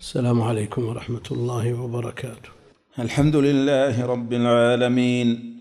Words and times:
السلام 0.00 0.42
عليكم 0.42 0.84
ورحمة 0.84 1.28
الله 1.30 1.80
وبركاته. 1.82 2.50
الحمد 2.98 3.36
لله 3.36 4.06
رب 4.06 4.32
العالمين 4.32 5.58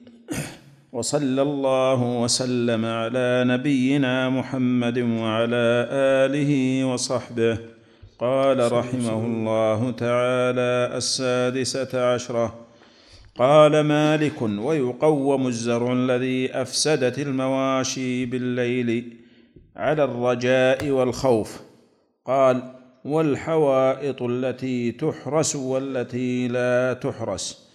وصلى 0.92 1.42
الله 1.42 2.02
وسلم 2.22 2.86
على 2.86 3.44
نبينا 3.48 4.30
محمد 4.30 4.98
وعلى 5.00 5.66
آله 6.26 6.86
وصحبه. 6.86 7.58
قال 8.20 8.72
رحمه 8.72 9.26
الله 9.26 9.92
تعالى 9.92 10.98
السادسة 10.98 12.14
عشرة 12.14 12.56
قال 13.36 13.80
مالك 13.82 14.42
ويقوم 14.42 15.48
الزرع 15.48 15.94
الذي 15.94 16.52
أفسدت 16.52 17.20
المواشي 17.20 18.26
بالليل 18.26 19.18
على 19.76 20.04
الرجاء 20.04 20.90
والخوف. 20.90 21.62
قال 22.26 22.77
والحوائط 23.08 24.22
التي 24.22 24.92
تحرس 24.92 25.56
والتي 25.56 26.48
لا 26.48 26.94
تحرس 26.94 27.68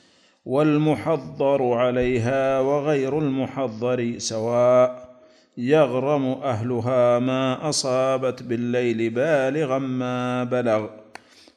والمحضر 0.46 1.72
عليها 1.72 2.60
وغير 2.60 3.18
المحضر 3.18 4.14
سواء 4.18 5.12
يغرم 5.58 6.24
أهلها 6.24 7.18
ما 7.18 7.68
أصابت 7.68 8.42
بالليل 8.42 9.10
بالغا 9.10 9.78
ما 9.78 10.44
بلغ. 10.44 10.86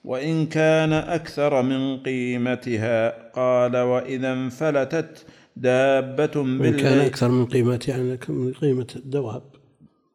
وإن 0.05 0.45
كان 0.45 0.94
أكثر 0.94 1.61
من 1.61 1.97
قيمتها 1.97 3.30
قال 3.31 3.77
وإذا 3.77 4.33
انفلتت 4.33 5.25
دابة 5.55 6.44
بالليل 6.44 6.80
كان 6.80 6.99
أكثر 6.99 7.30
من 7.30 7.45
قيمتها 7.45 7.97
يعني 7.97 8.19
من 8.30 8.53
قيمة 8.53 8.88
الدواب 8.95 9.44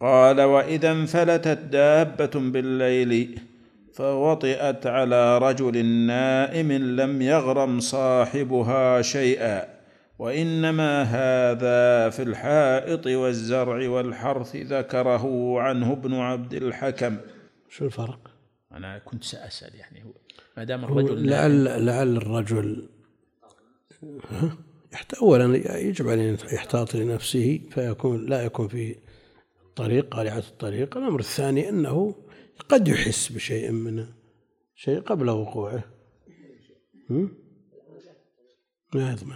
قال 0.01 0.41
وإذا 0.41 0.93
انفلتت 0.93 1.59
دابة 1.59 2.31
بالليل 2.35 3.41
فوطئت 4.01 4.87
على 4.87 5.39
رجل 5.39 5.85
نائم 5.85 6.73
لم 6.73 7.23
يغرم 7.23 7.81
صاحبها 7.81 9.03
شيئا 9.03 9.65
وإنما 10.19 11.03
هذا 11.03 12.11
في 12.11 12.23
الحائط 12.23 13.07
والزرع 13.07 13.89
والحرث 13.89 14.57
ذكره 14.57 15.55
عنه 15.61 15.93
ابن 15.93 16.15
عبد 16.15 16.55
الحكم. 16.55 17.17
شو 17.69 17.85
الفرق؟ 17.85 18.31
أنا 18.73 18.99
كنت 18.99 19.25
سأسأل 19.25 19.75
يعني 19.75 20.05
هو 20.05 20.11
ما 20.57 20.65
دام 20.65 20.85
الرجل 20.85 21.27
لعل 21.31 21.87
لعل 21.87 22.17
الرجل 22.17 22.89
أولا 25.23 25.57
يجب 25.79 26.09
عليه 26.09 26.31
أن 26.31 26.37
يحتاط 26.53 26.95
لنفسه 26.95 27.61
فيكون 27.71 28.27
لا 28.27 28.43
يكون 28.43 28.69
في 28.69 28.97
طريق 29.77 30.15
قارعة 30.15 30.39
الطريق. 30.39 30.97
الأمر 30.97 31.21
الثاني 31.21 31.69
أنه 31.69 32.15
قد 32.69 32.89
يحس 32.89 33.33
بشيء 33.33 33.71
من 33.71 34.07
شيء 34.75 35.01
قبل 35.01 35.31
وقوعه؟ 35.31 35.85
ما 38.95 39.11
يضمن. 39.13 39.33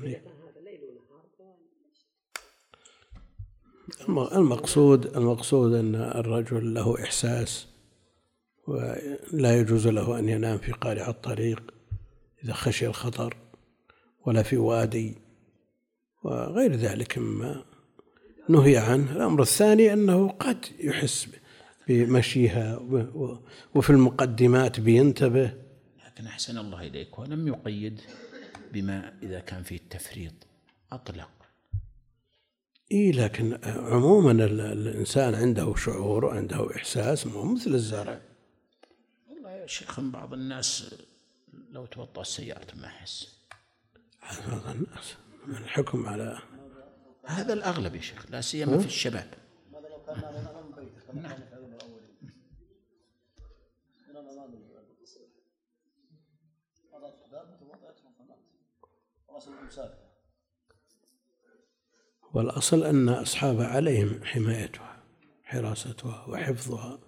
الم- 4.08 4.18
المقصود 4.38 5.16
المقصود 5.16 5.72
أن 5.74 5.94
الرجل 5.94 6.74
له 6.74 7.02
إحساس 7.04 7.66
ولا 8.66 9.58
يجوز 9.60 9.86
له 9.88 10.18
أن 10.18 10.28
ينام 10.28 10.58
في 10.58 10.72
قارع 10.72 11.08
الطريق 11.08 11.74
إذا 12.44 12.52
خشي 12.52 12.86
الخطر 12.86 13.36
ولا 14.26 14.42
في 14.42 14.56
وادي 14.56 15.14
وغير 16.22 16.72
ذلك 16.76 17.18
مما 17.18 17.64
نهي 18.48 18.76
عنه 18.76 19.12
الأمر 19.16 19.42
الثاني 19.42 19.92
أنه 19.92 20.28
قد 20.28 20.66
يحس 20.78 21.28
بمشيها 21.88 22.78
وفي 23.74 23.90
المقدمات 23.90 24.80
بينتبه. 24.80 25.54
لكن 26.06 26.26
أحسن 26.26 26.58
الله 26.58 26.80
إليك 26.86 27.18
ولم 27.18 27.48
يقيد 27.48 28.00
بما 28.72 29.12
إذا 29.22 29.40
كان 29.40 29.62
فيه 29.62 29.76
التفريط. 29.76 30.32
أطلق. 30.92 31.28
إيه 32.92 33.12
لكن 33.12 33.58
عموما 33.64 34.30
ال- 34.32 34.60
الإنسان 34.60 35.34
عنده 35.34 35.74
شعور 35.76 36.24
وعنده 36.24 36.76
إحساس 36.76 37.26
مو 37.26 37.54
مثل 37.54 37.74
الزرع. 37.74 38.20
والله 39.28 39.50
يا 39.50 39.66
شيخ 39.66 40.00
بعض 40.00 40.32
الناس 40.32 40.94
لو 41.72 41.86
توطأ 41.86 42.20
السيارة 42.20 42.66
ما 42.76 42.86
أحس 42.86 43.34
هذا 44.20 44.72
الناس 44.72 45.14
الحكم 45.48 46.06
على؟ 46.06 46.38
هذا 47.24 47.52
الأغلب 47.52 47.94
يا 47.94 48.00
شيخ 48.00 48.26
لا 48.30 48.40
سيما 48.40 48.78
في 48.78 48.86
الشباب. 48.86 49.26
والأصل 62.34 62.84
أن 62.84 63.08
أصحاب 63.08 63.60
عليهم 63.60 64.24
حمايتها 64.24 65.02
حراستها 65.44 66.26
وحفظها. 66.28 66.98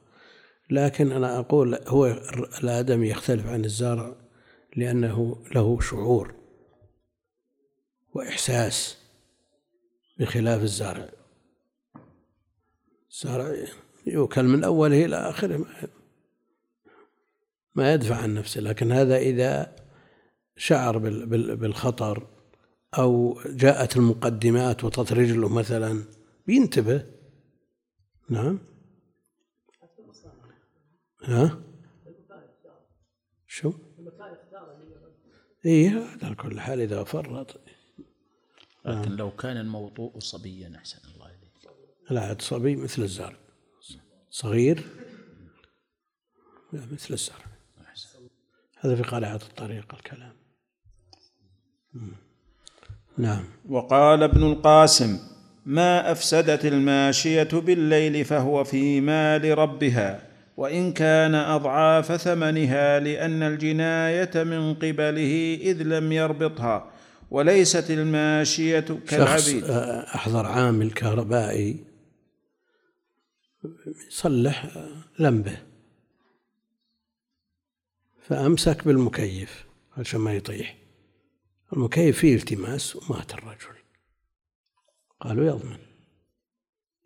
لكن 0.70 1.12
أنا 1.12 1.38
أقول 1.38 1.78
هو 1.86 2.06
الآدمي 2.62 3.08
يختلف 3.08 3.46
عن 3.46 3.64
الزرع 3.64 4.14
لأنه 4.76 5.44
له 5.54 5.80
شعور 5.80 6.34
وإحساس 8.14 8.98
بخلاف 10.18 10.62
الزرع 10.62 11.08
الزرع 13.10 13.54
يؤكل 14.06 14.42
من 14.42 14.64
أوله 14.64 15.04
إلى 15.04 15.16
آخره 15.16 15.66
ما 17.74 17.94
يدفع 17.94 18.16
عن 18.16 18.34
نفسه. 18.34 18.60
لكن 18.60 18.92
هذا 18.92 19.16
إذا 19.16 19.76
شعر 20.56 20.98
بال- 20.98 21.26
بال- 21.26 21.56
بالخطر 21.56 22.26
أو 22.98 23.40
جاءت 23.46 23.96
المقدمات 23.96 24.84
وطت 24.84 25.12
رجله 25.12 25.48
مثلا 25.48 26.04
بينتبه. 26.46 27.06
نعم. 28.30 28.58
ها؟ 31.24 31.62
شو؟ 33.46 33.72
هذا 35.64 36.26
على 36.26 36.34
كل 36.34 36.60
حال 36.60 36.80
إذا 36.80 37.04
فرط. 37.04 37.60
لكن 38.84 39.10
لو 39.10 39.30
كان 39.36 39.56
الموضوع 39.56 40.18
صبيا 40.18 40.72
أحسن 40.76 40.98
الله 41.14 41.26
إليك. 41.26 41.70
لا 42.10 42.20
عاد 42.20 42.42
صبي 42.42 42.76
مثل 42.76 43.02
الزرع. 43.02 43.36
صغير؟ 44.30 44.84
لا 46.72 46.86
مثل 46.92 47.14
الزرع. 47.14 47.46
هذا 48.78 48.96
في 48.96 49.02
قارعة 49.02 49.36
الطريق 49.36 49.94
الكلام. 49.94 50.45
نعم. 53.18 53.44
وقال 53.68 54.22
ابن 54.22 54.42
القاسم 54.42 55.18
ما 55.66 56.12
أفسدت 56.12 56.64
الماشية 56.64 57.48
بالليل 57.52 58.24
فهو 58.24 58.64
في 58.64 59.00
مال 59.00 59.58
ربها 59.58 60.22
وإن 60.56 60.92
كان 60.92 61.34
أضعاف 61.34 62.12
ثمنها 62.12 63.00
لأن 63.00 63.42
الجناية 63.42 64.44
من 64.44 64.74
قبله 64.74 65.58
إذ 65.60 65.82
لم 65.82 66.12
يربطها 66.12 66.90
وليست 67.30 67.90
الماشية 67.90 68.80
شخص 68.80 69.10
كالعبيد. 69.10 69.64
آه، 69.64 70.14
أحضر 70.14 70.46
عامل 70.46 70.90
كهربائي 70.90 71.84
يصلح 74.08 74.64
آه، 74.64 74.88
لمبه 75.18 75.58
فأمسك 78.22 78.84
بالمكيف 78.84 79.64
عشان 79.98 80.20
ما 80.20 80.34
يطيح. 80.34 80.85
المكيف 81.72 82.18
فيه 82.18 82.34
التماس 82.34 82.96
ومات 82.96 83.34
الرجل. 83.34 83.76
قالوا 85.20 85.46
يضمن. 85.46 85.78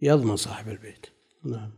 يضمن 0.03 0.37
صاحب 0.37 0.69
البيت. 0.69 1.07
نعم. 1.45 1.71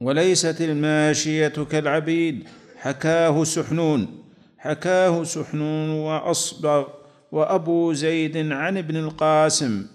وليست 0.00 0.60
الماشية 0.60 1.48
كالعبيد. 1.48 2.48
حكاه 2.76 3.44
سحنون. 3.44 4.24
حكاه 4.58 5.24
سحنون 5.24 5.90
وأصبغ 5.90 6.88
وأبو 7.32 7.92
زيد 7.92 8.36
عن 8.36 8.78
ابن 8.78 8.96
القاسم. 8.96 9.86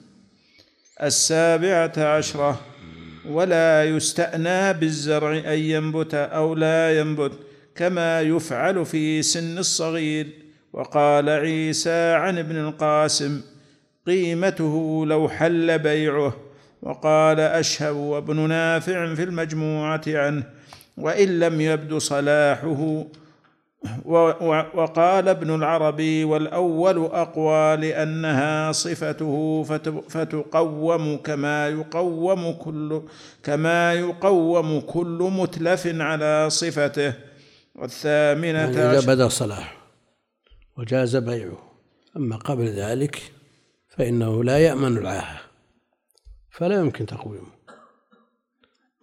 السابعة 1.03 1.93
عشرة. 1.97 2.61
ولا 3.25 3.85
يستأنى 3.85 4.79
بالزرع 4.79 5.53
أن 5.53 5.59
ينبت 5.59 6.13
أو 6.13 6.55
لا 6.55 6.99
ينبت 6.99 7.39
كما 7.75 8.21
يفعل 8.21 8.85
في 8.85 9.21
سن 9.21 9.57
الصغير. 9.57 10.46
وقال 10.77 11.29
عيسى 11.29 12.13
عن 12.13 12.37
ابن 12.37 12.55
القاسم 12.57 13.41
قيمته 14.07 15.05
لو 15.05 15.29
حل 15.29 15.79
بيعه 15.79 16.33
وقال 16.81 17.39
أشهب 17.39 17.95
وابن 17.95 18.49
نافع 18.49 19.13
في 19.15 19.23
المجموعة 19.23 20.01
عنه 20.07 20.43
وإن 20.97 21.39
لم 21.39 21.61
يبد 21.61 21.93
صلاحه 21.97 23.03
وقال 24.05 25.27
ابن 25.29 25.55
العربي 25.55 26.23
والأول 26.23 26.97
أقوى 27.05 27.75
لأنها 27.75 28.71
صفته 28.71 29.63
فت- 29.69 30.03
فتقوم 30.11 31.17
كما 31.17 31.67
يقوم 31.69 32.51
كل 32.51 33.01
كما 33.43 33.93
يقوم 33.93 34.79
كل 34.81 35.29
متلف 35.37 35.87
على 35.87 36.49
صفته. 36.49 37.13
والثامنة 37.75 38.59
يعني 38.59 38.97
إذا 38.97 39.13
بدا 39.13 39.27
صلاحه. 39.29 39.76
وجاز 40.77 41.15
بيعه. 41.15 41.71
أما 42.17 42.35
قبل 42.35 42.65
ذلك 42.67 43.31
فإنه 43.87 44.43
لا 44.43 44.57
يأمن 44.57 44.97
العاهة 44.97 45.41
فلا 46.51 46.75
يمكن 46.79 47.05
تقويمه. 47.05 47.57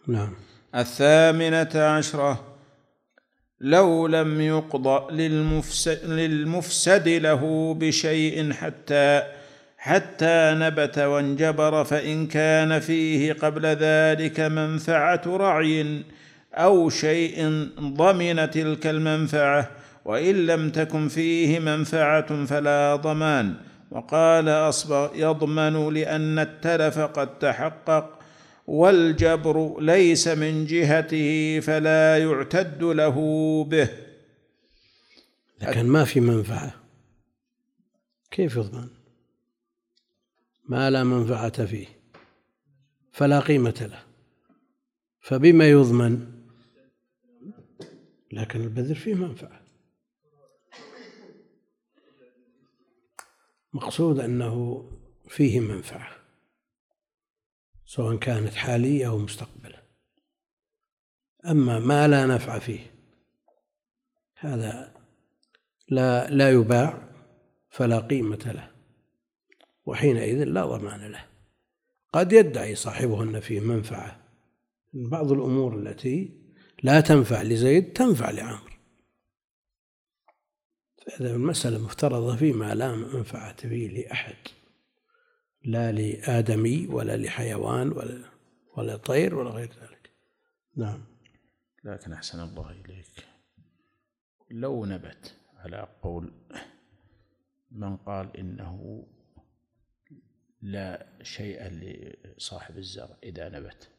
نعم. 0.09 0.35
الثامنة 0.75 1.71
عشرة 1.75 2.55
لو 3.61 4.07
لم 4.07 4.41
يقض 4.41 5.13
للمفسد, 5.13 6.05
للمفسد 6.05 7.09
له 7.09 7.75
بشيء 7.75 8.53
حتى 8.53 9.23
حتى 9.79 10.55
نبت 10.57 10.99
وانجبر 10.99 11.85
فإن 11.85 12.27
كان 12.27 12.81
فيه 12.81 13.33
قبل 13.33 13.67
ذلك 13.67 14.41
منفعة 14.41 15.23
رعي 15.27 16.03
أو 16.55 16.91
شيء 16.91 17.69
ضمن 17.81 18.51
تلك 18.51 18.87
المنفعة 18.87 19.71
وإن 20.05 20.47
لم 20.47 20.71
تكن 20.71 21.09
فيه 21.09 21.59
منفعة 21.59 22.45
فلا 22.45 22.97
ضمان. 22.97 23.55
وقال 23.91 24.49
أصبغ 24.49 25.11
يضمن 25.15 25.95
لأن 25.95 26.39
التلف 26.39 26.99
قد 26.99 27.39
تحقق 27.39 28.19
والجبر 28.67 29.81
ليس 29.81 30.29
من 30.29 30.67
جهته 30.67 31.61
فلا 31.61 32.19
يعتد 32.19 32.83
له 32.83 33.17
به. 33.65 33.89
لكن 35.63 35.87
ما 35.87 36.05
في 36.05 36.21
منفعة. 36.21 36.75
كيف 38.31 38.57
يضمن؟ 38.57 38.89
ما 40.69 40.91
لا 40.91 41.05
منفعة 41.05 41.65
فيه 41.67 41.87
فلا 43.13 43.41
قيمة 43.41 43.89
له. 43.91 44.03
فبما 45.21 45.71
يضمن؟ 45.71 46.27
لكن 48.33 48.61
البذر 48.61 48.95
فيه 48.95 49.15
منفعة. 49.15 49.64
مقصود 53.75 54.21
أنه 54.21 54.85
فيه 55.29 55.61
منفعة 55.61 56.17
سواء 57.87 58.17
كانت 58.17 58.55
حالية 58.55 59.09
أو 59.09 59.19
مستقبلة 59.19 59.83
أما 61.47 61.79
ما 61.79 62.09
لا 62.09 62.27
نفع 62.27 62.59
فيه 62.59 62.95
هذا 64.37 64.95
لا 65.89 66.31
لا 66.31 66.51
يباع 66.51 67.09
فلا 67.71 67.99
قيمة 67.99 68.53
له 68.55 68.71
وحينئذ 69.87 70.45
لا 70.45 70.67
ضمان 70.67 71.13
له. 71.13 71.25
قد 72.13 72.33
يدعي 72.33 72.75
صاحبه 72.75 73.23
أن 73.23 73.41
فيه 73.41 73.61
منفعة. 73.61 74.21
بعض 74.93 75.33
الأمور 75.33 75.79
التي 75.79 76.41
لا 76.83 77.01
تنفع 77.01 77.43
لزيد 77.43 77.93
تنفع 77.93 78.31
لعمرو. 78.31 78.74
فإذا 81.07 81.35
المسألة 81.35 81.79
مفترضة 81.79 82.37
فيما 82.37 82.75
لا 82.75 82.95
منفعة 82.95 83.57
فيه 83.57 83.89
لأحد. 83.89 84.37
لا 85.65 85.93
لآدمي 85.93 86.87
ولا 86.87 87.17
لحيوان 87.17 87.93
ولا 87.93 88.25
ولا 88.77 88.97
طير 88.97 89.35
ولا 89.35 89.51
غير 89.51 89.69
ذلك. 89.69 90.11
نعم. 90.77 91.05
لكن 91.85 92.13
أحسن 92.13 92.41
الله 92.41 92.71
إليك. 92.71 93.27
لو 94.51 94.87
نبت 94.87 95.37
على 95.57 95.89
قول 96.03 96.33
من 97.71 97.97
قال 97.97 98.37
إنه 98.37 99.07
لا 100.63 101.07
شيء 101.23 101.63
لصاحب 101.63 102.79
الزرع 102.79 103.17
إذا 103.23 103.49
نبت. 103.49 103.91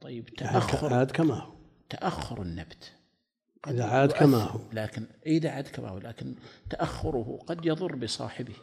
طيب 0.00 0.34
تأخر 0.34 0.94
عاد 0.94 1.10
كما 1.10 1.34
هو. 1.34 1.54
تأخر 1.88 2.42
النبت. 2.42 2.92
إذا 3.68 3.84
عاد 3.84 4.12
كما 4.12 4.38
هو. 4.38 4.60
لكن 4.72 5.04
إذا 5.26 5.50
عاد 5.50 5.68
كما 5.68 5.88
هو 5.88 5.98
لكن 5.98 6.34
تأخره 6.70 7.38
قد 7.46 7.66
يضر 7.66 7.96
بصاحبه. 7.96 8.54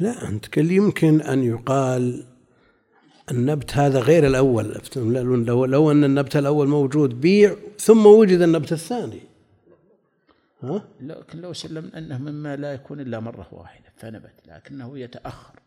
لا 0.00 0.28
أنت 0.28 0.56
يمكن 0.56 1.20
أن 1.20 1.44
يقال 1.44 2.26
النبت 3.30 3.76
هذا 3.76 4.00
غير 4.00 4.26
الأول. 4.26 4.80
لو, 4.96 5.64
لو 5.64 5.90
أن 5.90 6.04
النبت 6.04 6.36
الأول 6.36 6.68
موجود 6.68 7.20
بيع 7.20 7.56
ثم 7.78 8.06
وجد 8.06 8.40
النبت 8.40 8.72
الثاني. 8.72 9.20
ها؟ 10.62 10.88
لكن 11.00 11.40
لو 11.40 11.52
سلم 11.52 11.90
أنه 11.96 12.18
مما 12.18 12.56
لا 12.56 12.72
يكون 12.72 13.00
إلا 13.00 13.20
مرة 13.20 13.48
واحدة 13.52 13.92
فنبت 13.96 14.34
لكنه 14.46 14.98
يتأخر. 14.98 15.60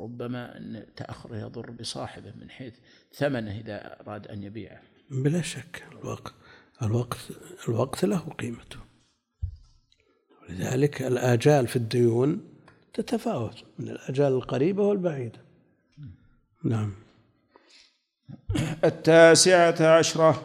ربما 0.00 0.56
أن 0.56 0.86
تأخره 0.96 1.36
يضر 1.36 1.70
بصاحبه 1.70 2.32
من 2.40 2.50
حيث 2.50 2.74
ثمنه 3.14 3.58
إذا 3.60 3.96
أراد 4.00 4.26
أن 4.26 4.42
يبيعه. 4.42 4.80
بلا 5.10 5.42
شك 5.42 5.84
الوقت 5.92 6.34
الوقت 6.82 7.18
الوقت 7.68 8.04
له 8.04 8.18
قيمته. 8.18 8.78
ولذلك 10.42 11.02
الآجال 11.02 11.66
في 11.68 11.76
الديون 11.76 12.40
تتفاوت 12.94 13.64
من 13.78 13.88
الأجال 13.88 14.32
القريبة 14.32 14.82
والبعيدة. 14.82 15.40
نعم. 16.64 16.92
التاسعة 18.84 19.98
عشرة 19.98 20.42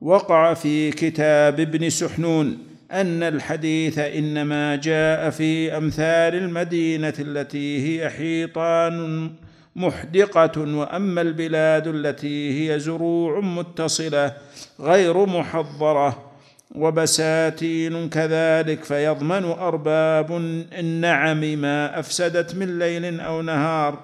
وقع 0.00 0.54
في 0.54 0.90
كتاب 0.90 1.60
ابن 1.60 1.90
سحنون 1.90 2.58
أن 2.90 3.22
الحديث 3.22 3.98
إنما 3.98 4.76
جاء 4.76 5.30
في 5.30 5.76
أمثال 5.76 6.34
المدينة 6.34 7.14
التي 7.18 8.00
هي 8.00 8.10
حيطان 8.10 9.30
محدقة 9.76 10.60
وأما 10.60 11.20
البلاد 11.20 11.86
التي 11.86 12.70
هي 12.72 12.78
زروع 12.80 13.40
متصلة 13.40 14.36
غير 14.80 15.26
محضرة 15.26 16.30
وبساتين 16.74 18.08
كذلك 18.08 18.84
فيضمن 18.84 19.44
أرباب 19.44 20.36
النعم 20.78 21.40
ما 21.40 21.98
أفسدت 21.98 22.54
من 22.54 22.78
ليل 22.78 23.20
أو 23.20 23.42
نهار 23.42 23.98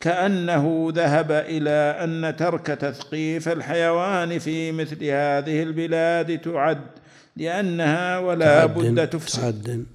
كأنه 0.00 0.92
ذهب 0.94 1.32
إلى 1.32 1.96
أن 2.04 2.36
ترك 2.36 2.66
تثقيف 2.66 3.48
الحيوان 3.48 4.38
في 4.38 4.72
مثل 4.72 5.04
هذه 5.04 5.62
البلاد 5.62 6.38
تعد 6.38 6.80
لأنها 7.36 8.18
ولا 8.18 8.66
بد 8.66 9.08
تفسد. 9.08 9.40
تعد 9.40 9.86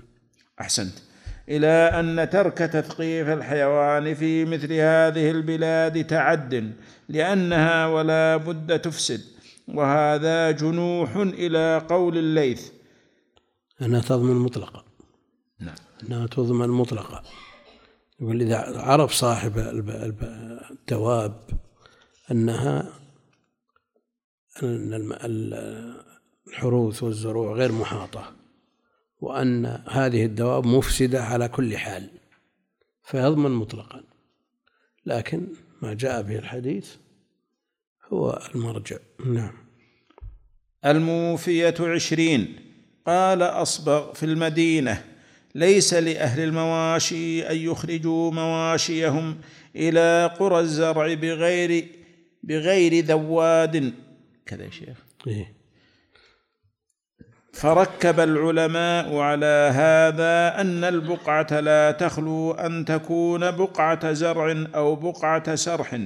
أحسنت. 0.62 1.09
إلى 1.50 1.68
أن 2.00 2.30
ترك 2.30 2.58
تثقيف 2.58 3.28
الحيوان 3.28 4.14
في 4.14 4.46
مثل 4.46 4.74
هذه 4.74 5.32
البلاد 5.32 6.08
تعد 6.08 6.74
لأنها 7.10 7.88
ولا 7.88 8.38
بد 8.38 8.80
تفسد. 8.80 9.22
وهذا 9.68 10.52
جنوح 10.52 11.16
إلى 11.16 11.86
قول 11.90 12.18
الليث. 12.18 12.72
أنها 13.82 14.02
تضمن 14.02 14.36
مطلقة 14.36 14.84
نعم. 15.60 15.76
أنها 16.04 16.28
تضمن 16.28 16.70
مطلقة 16.70 17.24
يقول 18.20 18.42
إذا 18.42 18.82
عرف 18.82 19.12
صاحب 19.12 19.58
الدواب 20.72 21.40
أنها 22.32 22.90
أن 24.64 25.12
الحروث 26.48 27.04
والزروع 27.04 27.54
غير 27.54 27.72
محاطة. 27.72 28.39
وأن 29.22 29.84
هذه 29.90 30.26
الدواب 30.26 30.66
مفسدة 30.66 31.24
على 31.24 31.48
كل 31.48 31.78
حال 31.78 32.10
فيضمن 33.04 33.52
مطلقا. 33.52 34.04
لكن 35.06 35.48
ما 35.82 35.94
جاء 35.94 36.22
به 36.22 36.40
الحديث 36.40 36.96
هو 38.14 38.42
المرجع. 38.56 38.98
نعم. 39.26 39.54
الموفية 40.86 41.76
عشرين. 41.80 42.56
قال 43.08 43.42
أصبغ 43.42 44.14
في 44.14 44.26
المدينة. 44.26 45.06
ليس 45.56 45.94
لأهل 45.94 46.44
المواشي 46.44 47.50
أن 47.50 47.58
يخرجوا 47.58 48.32
مواشيهم 48.32 49.38
إلى 49.76 50.36
قرى 50.40 50.60
الزرع 50.60 51.14
بغير 51.14 51.88
بغير 52.44 53.06
ذواد. 53.06 53.94
كذا 54.46 54.64
يا 54.64 54.70
شيخ. 54.70 54.98
إيه. 55.28 55.59
فركب 57.54 58.20
العلماء 58.20 59.18
على 59.18 59.72
هذا 59.74 60.62
أن 60.62 60.84
البقعة 60.84 61.60
لا 61.60 61.92
تخلو 61.92 62.52
أن 62.52 62.86
تكون 62.86 63.52
بقعة 63.52 64.14
زرع 64.14 64.66
أو 64.76 64.96
بقعة 64.96 65.56
سرح. 65.56 66.00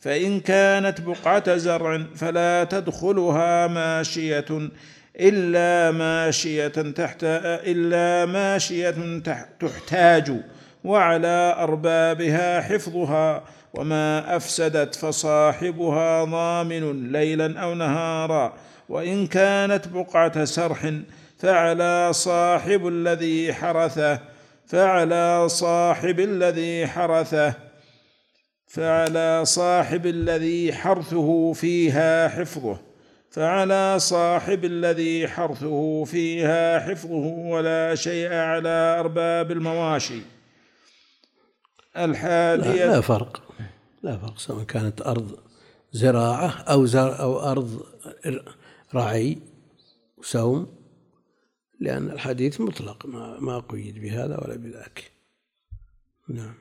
فإن 0.00 0.40
كانت 0.40 1.00
بقعة 1.00 1.56
زرع 1.56 2.02
فلا 2.14 2.64
تدخلها 2.64 3.66
ماشية 3.66 4.70
إلا 5.20 5.90
ماشية 5.90 6.68
تحت 6.68 7.24
إلا 7.24 8.32
ماشية 8.32 9.20
تحتاج 9.60 10.32
وعلى 10.84 11.56
أربابها 11.58 12.60
حفظها 12.60 13.42
وما 13.74 14.36
أفسدت 14.36 14.94
فصاحبها 14.94 16.24
ضامن 16.24 17.12
ليلا 17.12 17.60
أو 17.60 17.74
نهارا. 17.74 18.52
وإن 18.88 19.26
كانت 19.26 19.88
بقعة 19.88 20.44
سرح 20.44 20.92
فعلى 21.38 22.12
صاحب 22.12 22.86
الذي 22.86 23.54
حرثه 23.54 24.20
فعلى 24.66 25.48
صاحب 25.48 26.20
الذي 26.20 26.86
حرثه 26.86 27.54
فعلى 28.66 29.44
صاحب 29.44 30.06
الذي 30.06 30.72
حرثه 30.72 31.52
فيها 31.52 32.28
حفظه 32.28 32.78
فعلى 33.30 33.98
صاحب 33.98 34.64
الذي 34.64 35.28
حرثه 35.28 36.04
فيها 36.04 36.80
حفظه 36.80 37.26
ولا 37.26 37.94
شيء 37.94 38.32
على 38.32 38.96
أرباب 39.00 39.50
المواشي. 39.50 40.20
الحادية 41.96 42.86
لا, 42.86 42.94
لا 42.94 43.00
فرق. 43.00 43.42
لا 44.02 44.16
فرق 44.16 44.38
سواء 44.38 44.64
كانت 44.64 45.02
أرض 45.02 45.38
زراعة 45.92 46.48
أو 46.48 46.86
زر 46.86 47.20
أو 47.20 47.50
أرض 47.50 47.82
رعي 48.96 49.38
وسوم 50.16 50.76
لأن 51.80 52.10
الحديث 52.10 52.60
مطلق 52.60 53.06
ما 53.06 53.40
ما 53.40 53.58
قيد 53.58 53.98
بهذا 53.98 54.38
ولا 54.38 54.56
بذاك. 54.56 55.12
نعم. 56.28 56.54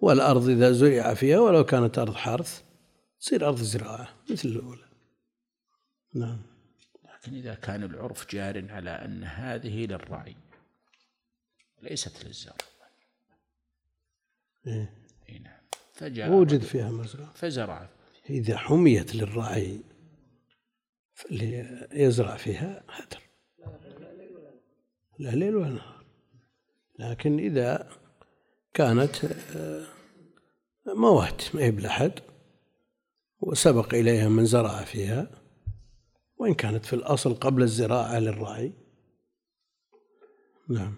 والأرض 0.00 0.48
إذا 0.48 0.72
زرع 0.72 1.14
فيها 1.14 1.38
ولو 1.38 1.64
كانت 1.64 1.98
أرض 1.98 2.14
حرث 2.14 2.62
تصير 3.20 3.48
أرض 3.48 3.56
زراعة 3.56 4.08
مثل 4.30 4.48
الأولى. 4.48 4.88
نعم. 6.14 6.42
لكن 7.04 7.34
إذا 7.34 7.54
كان 7.54 7.82
العرف 7.82 8.30
جار 8.30 8.72
على 8.72 8.90
أن 8.90 9.24
هذه 9.24 9.86
للرعي 9.86 10.36
ليست 11.82 12.24
للزرع. 12.24 12.56
إيه؟ 14.66 14.94
اي 15.28 15.38
نعم. 15.38 15.60
فجاء 15.94 16.30
وجد 16.30 16.62
فيها 16.62 16.90
مزرعة. 16.90 17.32
فزرع. 17.34 17.88
إذا 18.30 18.56
حميت 18.56 19.14
للرعي 19.14 19.80
اللي 21.30 21.88
يزرع 21.92 22.36
فيها 22.36 22.84
هدر 22.88 23.22
لا 25.18 25.30
ليل 25.30 25.56
ولا 25.56 25.68
نهار. 25.68 26.04
لكن 26.98 27.38
إذا 27.38 27.88
كانت 28.74 29.24
آه، 29.56 29.86
موات 30.86 31.54
ما 31.54 31.62
هي 31.62 31.70
بلحد 31.70 32.20
وسبق 33.40 33.94
إليها 33.94 34.28
من 34.28 34.44
زرع 34.44 34.84
فيها 34.84 35.30
وإن 36.36 36.54
كانت 36.54 36.84
في 36.84 36.92
الأصل 36.92 37.34
قبل 37.34 37.62
الزراعة 37.62 38.18
للرعي. 38.18 38.72
نعم. 40.68 40.94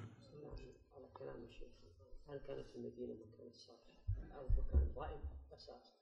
هل 2.28 2.38
كانت 2.38 2.66
في 2.68 2.76
المدينة 2.76 3.14
مكان 3.14 3.52
صالح؟ 3.52 3.80
أو 4.36 4.48
مكان 4.48 4.92
رعي 4.96 5.18
أساس 5.54 5.94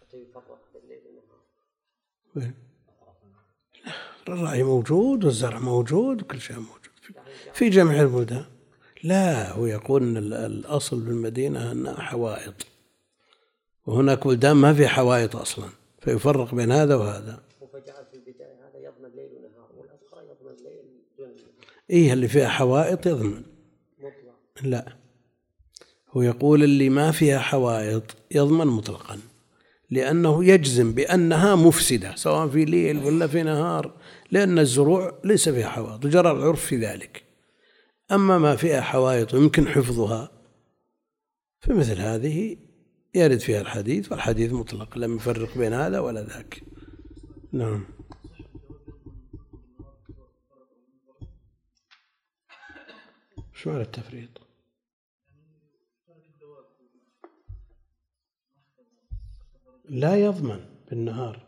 حتى 0.00 0.16
يفرق 0.16 0.72
بالليل 0.74 1.02
والنهار. 1.06 2.65
الرعي 4.28 4.62
موجود 4.62 5.24
والزرع 5.24 5.58
موجود 5.58 6.22
وكل 6.22 6.40
شيء 6.40 6.56
موجود. 6.56 6.76
في 7.52 7.68
جميع 7.68 8.02
البلدان. 8.02 8.44
لا 9.02 9.52
هو 9.52 9.66
يقول 9.66 10.02
إن 10.02 10.16
الأصل 10.32 11.00
بالمدينة 11.00 11.72
أنها 11.72 12.00
حوائط. 12.00 12.66
وهناك 13.86 14.26
بلدان 14.26 14.56
ما 14.56 14.74
في 14.74 14.88
حوائط 14.88 15.36
أصلا 15.36 15.68
فيفرق 16.00 16.54
بين 16.54 16.72
هذا 16.72 16.94
وهذا. 16.94 17.42
فجعل 17.72 18.04
في 18.10 18.16
البداية 18.16 18.54
هذا 18.54 18.78
يضمن 18.78 19.16
ليل 19.16 19.30
ونهار 19.32 19.70
والاخرى 19.76 20.20
يضمن 20.30 20.64
ليل 20.64 20.84
دون 21.18 21.28
إيه 21.90 22.12
اللي 22.12 22.28
فيها 22.28 22.48
حوائط 22.48 23.06
يضمن. 23.06 23.42
مطلق. 23.98 24.62
لا. 24.62 24.96
هو 26.10 26.22
يقول 26.22 26.64
اللي 26.64 26.88
ما 26.88 27.10
فيها 27.10 27.38
حوائط 27.38 28.02
يضمن 28.30 28.66
مطلقا 28.66 29.18
لأنه 29.90 30.44
يجزم 30.44 30.92
بأنها 30.92 31.54
مفسدة 31.54 32.16
سواء 32.16 32.48
في 32.48 32.64
ليل 32.64 33.04
ولا 33.04 33.26
في 33.26 33.42
نهار. 33.42 33.92
لأن 34.30 34.58
الزروع 34.58 35.20
ليس 35.24 35.48
فيها 35.48 35.68
حوائط 35.68 36.06
جرى 36.06 36.30
العرف 36.30 36.64
في 36.64 36.76
ذلك. 36.76 37.24
أما 38.12 38.38
ما 38.38 38.56
فيها 38.56 38.80
حوائط 38.80 39.34
يمكن 39.34 39.68
حفظها 39.68 40.30
فمثل 41.60 42.00
هذه 42.00 42.56
يرد 43.14 43.38
فيها 43.38 43.60
الحديث 43.60 44.12
والحديث 44.12 44.52
مطلق 44.52 44.98
لم 44.98 45.16
يفرق 45.16 45.58
بين 45.58 45.72
هذا 45.72 46.00
ولا 46.00 46.22
ذاك. 46.22 46.62
نعم. 47.52 47.84
شو 53.54 53.70
معنى 53.70 53.82
التفريط؟ 53.82 54.30
لا 59.88 60.16
يضمن 60.16 60.64
بالنهار. 60.90 61.45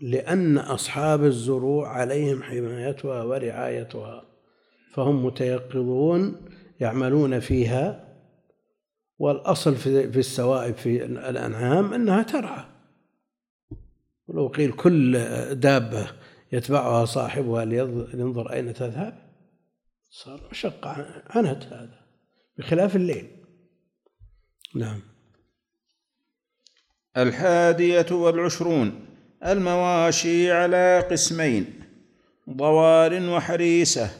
لأن 0.00 0.58
أصحاب 0.58 1.24
الزروع 1.24 1.88
عليهم 1.88 2.42
حمايتها 2.42 3.22
ورعايتها 3.22 4.24
فهم 4.92 5.24
متيقظون 5.26 6.48
يعملون 6.80 7.40
فيها 7.40 8.10
والأصل 9.18 9.76
في 9.76 10.18
السوائب 10.18 10.76
في 10.76 11.04
الأنعام 11.04 11.92
أنها 11.94 12.22
ترعى. 12.22 12.64
ولو 14.28 14.48
قيل 14.48 14.72
كل 14.72 15.18
دابة 15.54 16.10
يتبعها 16.52 17.04
صاحبها 17.04 17.64
لينظر 17.64 18.52
أين 18.52 18.74
تذهب 18.74 19.30
صار 20.10 20.48
مشقة 20.50 21.06
عنت 21.30 21.64
هذا 21.64 22.00
بخلاف 22.58 22.96
الليل. 22.96 23.30
نعم. 24.74 25.00
الحادية 27.16 28.06
والعشرون. 28.10 29.09
المواشي 29.46 30.52
على 30.52 31.04
قسمين 31.10 31.64
ضوار 32.50 33.22
وحريسة 33.30 34.10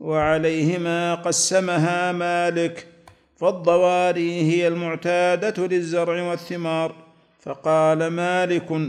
وعليهما 0.00 1.14
قسمها 1.14 2.12
مالك 2.12 2.86
فالضواري 3.36 4.42
هي 4.42 4.68
المعتادة 4.68 5.66
للزرع 5.66 6.22
والثمار 6.22 6.94
فقال 7.40 8.06
مالك 8.06 8.80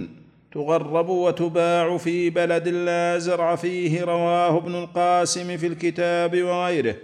تغرب 0.51 1.09
وتباع 1.09 1.97
في 1.97 2.29
بلد 2.29 2.67
لا 2.67 3.17
زرع 3.17 3.55
فيه 3.55 4.03
رواه 4.03 4.57
ابن 4.57 4.75
القاسم 4.75 5.57
في 5.57 5.67
الكتاب 5.67 6.41
وغيره. 6.43 6.95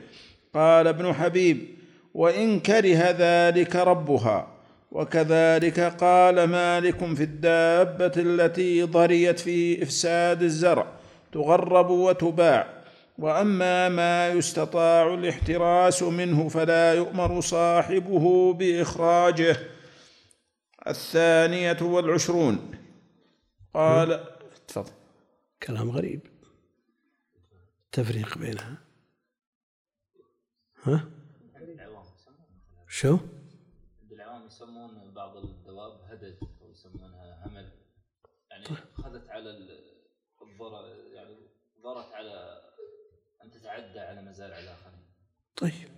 قال 0.54 0.88
ابن 0.88 1.14
حبيب 1.14 1.68
وإن 2.14 2.60
كره 2.60 3.16
ذلك 3.20 3.76
ربها. 3.76 4.53
وكذلك 4.94 5.80
قال 5.80 6.44
مالك 6.44 7.16
في 7.16 7.24
الدابة 7.24 8.12
التي 8.18 8.84
ضريت 8.84 9.40
في 9.40 9.84
إفساد 9.84 10.44
الزرع 10.44 11.00
تغرب 11.32 11.90
وتباع. 11.90 12.84
وأما 13.18 13.90
ما 13.90 14.30
يستطاع 14.30 15.14
الاحتراس 15.14 16.04
منه 16.04 16.50
فلا 16.50 16.94
يؤمر 16.94 17.42
صاحبه 17.42 18.54
بإخراجه. 18.54 19.58
الثانية 20.88 21.78
والعشرون. 21.82 22.72
قال 23.74 24.24
تفضل. 24.68 24.92
كلام 25.64 25.92
غريب. 25.92 26.22
تفريق 27.92 28.38
بينها. 28.38 28.78
ها؟ 30.84 31.10
شو؟ 32.88 33.18
تتعدى 43.64 44.00
على 44.00 44.22
مزارع 44.22 44.60
الآخرين 44.60 45.04
طيب. 45.56 45.90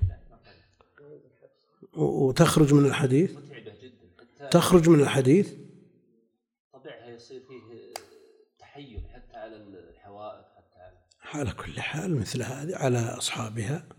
وتخرج 1.93 2.73
من 2.73 2.85
الحديث؟ 2.85 3.31
متعبة 3.31 3.73
جدا 3.81 4.49
تخرج 4.49 4.89
من 4.89 4.99
الحديث؟ 4.99 5.53
طبعها 6.73 7.09
يصير 7.09 7.41
فيه 7.47 7.93
تحيل 8.59 9.07
حتى 9.13 9.37
على 9.37 9.55
الحوائط 9.55 10.45
حتى 10.55 10.79
على 10.79 10.97
على 11.33 11.51
كل 11.51 11.81
حال 11.81 12.15
مثل 12.15 12.41
هذه 12.41 12.75
على 12.75 12.99
أصحابها 12.99 13.89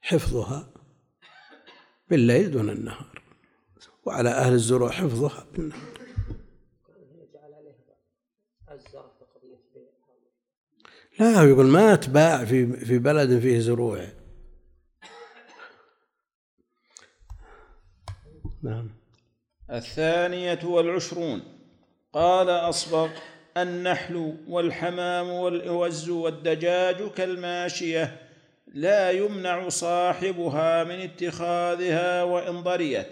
حفظها 0.00 0.70
بالليل 2.10 2.50
دون 2.50 2.70
النهار 2.70 3.22
وعلى 4.04 4.30
أهل 4.30 4.52
الزروع 4.52 4.90
حفظها 4.90 5.46
بالنهار. 5.52 5.94
لا 11.18 11.44
يقول 11.44 11.66
ما 11.66 11.94
تباع 11.94 12.44
في 12.44 12.72
في 12.76 12.98
بلد 12.98 13.38
فيه 13.38 13.58
زروع. 13.58 14.23
نعم. 18.64 18.90
الثانية 19.70 20.58
والعشرون. 20.64 21.42
قال 22.12 22.50
أصبغ 22.50 23.08
النحل 23.56 24.34
والحمام 24.48 25.28
والأوز 25.28 26.08
والدجاج 26.08 27.10
كالماشية 27.10 28.16
لا 28.74 29.10
يمنع 29.10 29.68
صاحبها 29.68 30.84
من 30.84 31.00
اتخاذها 31.00 32.22
وإن 32.22 32.62
ضريت 32.62 33.06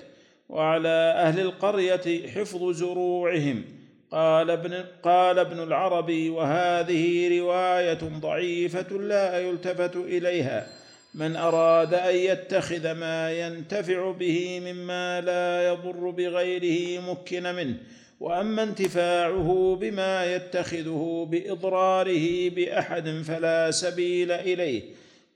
وعلى 0.49 1.15
أهل 1.17 1.41
القرية 1.41 2.29
حفظ 2.29 2.71
زروعهم. 2.71 3.65
قال 4.11 4.51
ابن 4.51 4.85
قال 5.03 5.39
ابن 5.39 5.63
العربي 5.63 6.31
وهذه 6.31 7.39
رواية 7.41 8.19
ضعيفة 8.21 8.99
لا 8.99 9.41
يلتفت 9.41 9.97
إليها. 9.97 10.82
من 11.15 11.37
أراد 11.37 11.95
أن 11.95 12.15
يتخذ 12.15 12.93
ما 12.93 13.33
ينتفع 13.33 14.11
به 14.11 14.61
مما 14.61 15.21
لا 15.21 15.69
يضر 15.69 16.11
بغيره 16.11 17.01
مكن 17.01 17.55
منه 17.55 17.77
وأما 18.21 18.63
انتفاعه 18.63 19.79
بما 19.81 20.35
يتخذه 20.35 21.29
بإضراره 21.31 22.51
بأحد 22.51 23.23
فلا 23.27 23.71
سبيل 23.71 24.33
إليه. 24.33 24.83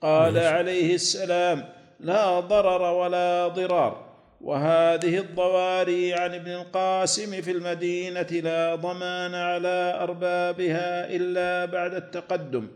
قال 0.01 0.37
عليه 0.37 0.95
السلام 0.95 1.65
لا 1.99 2.39
ضرر 2.39 2.81
ولا 2.81 3.47
ضرار. 3.47 4.07
وهذه 4.41 5.17
الضواري 5.17 6.13
عن 6.13 6.33
ابن 6.33 6.51
القاسم 6.51 7.41
في 7.41 7.51
المدينة 7.51 8.21
لا 8.31 8.75
ضمان 8.75 9.35
على 9.35 9.97
أربابها 10.01 11.15
إلا 11.15 11.65
بعد 11.65 11.93
التقدم. 11.93 12.67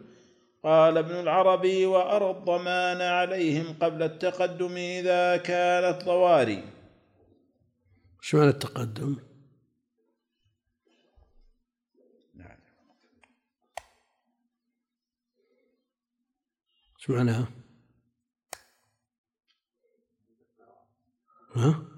قال 0.63 0.98
ابن 0.98 1.20
العربي 1.20 1.86
وارى 1.86 2.32
الضمان 2.32 3.01
عليهم 3.01 3.74
قبل 3.82 4.03
التقدم 4.03 4.77
إذا 4.77 5.38
كانت 5.38 6.03
ضواري 6.03 6.63
شو 8.22 8.38
معنى 8.38 8.50
التقدم؟ 8.50 9.18
شو 16.98 17.13
معناها؟ 17.13 17.48
ها؟ 21.56 21.91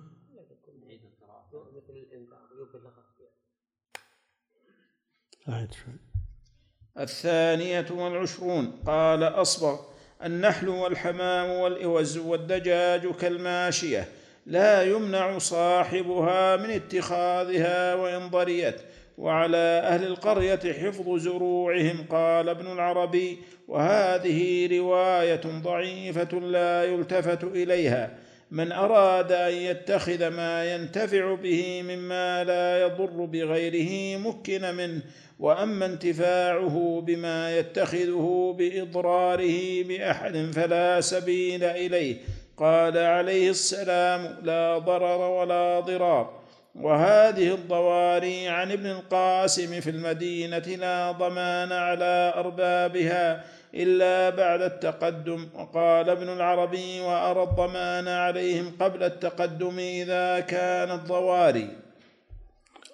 الثانية 6.99 7.85
والعشرون. 7.91 8.71
قال 8.87 9.23
أصبغ 9.23 9.79
النحل 10.25 10.69
والحمام 10.69 11.49
والإوز 11.49 12.17
والدجاج 12.17 13.07
كالماشية. 13.07 14.07
لا 14.45 14.83
يمنع 14.83 15.37
صاحبها 15.37 16.55
من 16.55 16.69
اتخاذها 16.69 17.95
وإن 17.95 18.29
ضريت. 18.29 18.81
وعلى 19.17 19.81
أهل 19.83 20.03
القرية 20.03 20.73
حفظ 20.73 21.17
زروعهم 21.17 22.05
قال 22.09 22.49
ابن 22.49 22.71
العربي. 22.71 23.37
وهذه 23.67 24.69
رواية 24.77 25.41
ضعيفة 25.45 26.39
لا 26.39 26.83
يلتفت 26.83 27.43
إليها. 27.43 28.17
من 28.51 28.71
أراد 28.71 29.31
أن 29.31 29.53
يتخذ 29.53 30.27
ما 30.27 30.75
ينتفع 30.75 31.35
به 31.35 31.81
مما 31.83 32.43
لا 32.43 32.81
يضر 32.81 33.25
بغيره 33.25 34.17
مكن 34.17 34.75
منه. 34.75 35.01
وأما 35.39 35.85
انتفاعه 35.85 37.03
بما 37.05 37.57
يتخذه 37.57 38.55
بإضراره 38.57 39.83
بأحد 39.83 40.51
فلا 40.55 41.01
سبيل 41.01 41.63
إليه. 41.63 42.17
قال 42.57 42.97
عليه 42.97 43.49
السلام 43.49 44.37
لا 44.43 44.77
ضرر 44.77 45.21
ولا 45.21 45.79
ضرار. 45.79 46.43
وهذه 46.75 47.53
الضواري 47.53 48.47
عن 48.47 48.71
ابن 48.71 48.85
القاسم 48.85 49.81
في 49.81 49.89
المدينة 49.89 50.57
لا 50.57 51.11
ضمان 51.11 51.71
على 51.71 52.33
أربابها 52.35 53.43
إلا 53.73 54.29
بعد 54.29 54.61
التقدم. 54.61 55.47
وقال 55.53 56.09
ابن 56.09 56.29
العربي 56.29 57.01
وأرى 57.01 57.43
الضمان 57.43 58.07
عليهم 58.07 58.71
قبل 58.79 59.03
التقدم 59.03 59.79
إذا 59.79 60.39
كانت 60.39 61.07
ضواري 61.07 61.67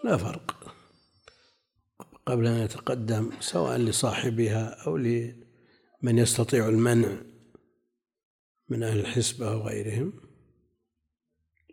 لا 0.03 0.17
فرق. 0.17 0.59
قبل 2.29 2.48
أن 2.48 2.59
يتقدم 2.59 3.31
سواء 3.39 3.77
لصاحبها 3.77 4.86
أو 4.88 4.98
لمن 4.98 6.17
يستطيع 6.17 6.69
المنع 6.69 7.21
من 8.69 8.83
أهل 8.83 9.00
الحسبة 9.00 9.55
وغيرهم 9.55 10.13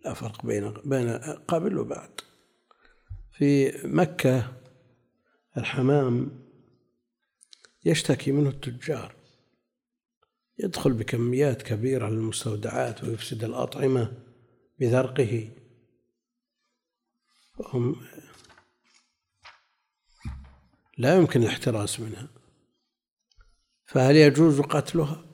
لا 0.04 0.14
فرق 0.14 0.46
بين 0.46 0.74
بين 0.84 1.08
قبل 1.48 1.78
وبعد. 1.78 2.10
في 3.32 3.72
مكة 3.84 4.52
الحمام 5.56 6.30
يشتكي 7.84 8.32
منه 8.32 8.48
التجار 8.48 9.14
يدخل 10.58 10.92
بكميات 10.92 11.62
كبيرة 11.62 12.08
للمستودعات 12.08 13.04
ويفسد 13.04 13.44
الأطعمة 13.44 14.12
بذرقه 14.80 15.48
وهم 17.58 17.96
لا 20.96 21.16
يمكن 21.16 21.42
الاحتراس 21.42 22.00
منها. 22.00 22.28
فهل 23.86 24.16
يجوز 24.16 24.60
قتلها؟ 24.60 25.24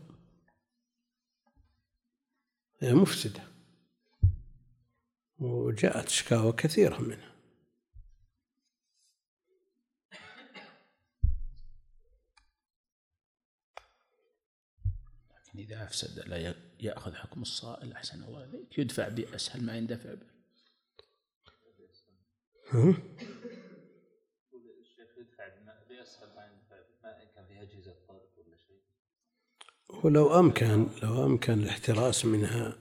هي 2.79 2.95
مفسدة. 2.95 3.43
وجاءت 5.39 6.09
شكاوى 6.09 6.53
كثيرة 6.53 6.99
منها. 6.99 7.33
إذا 15.55 15.85
أفسد 15.85 16.19
لا 16.19 16.55
يأخذ 16.81 17.15
حكم 17.15 17.43
الصائل 17.43 17.93
أحسن 17.93 18.25
الله 18.25 18.45
إليك. 18.45 18.79
يدفع 18.79 19.09
بأسهل 19.09 19.65
ما 19.65 19.77
يندفع 19.77 20.15
به. 20.15 20.33
ولو 30.05 30.39
أمكن 30.39 30.87
لو 31.03 31.27
أمكن 31.27 31.53
الاحتراس 31.53 32.25
منها 32.25 32.79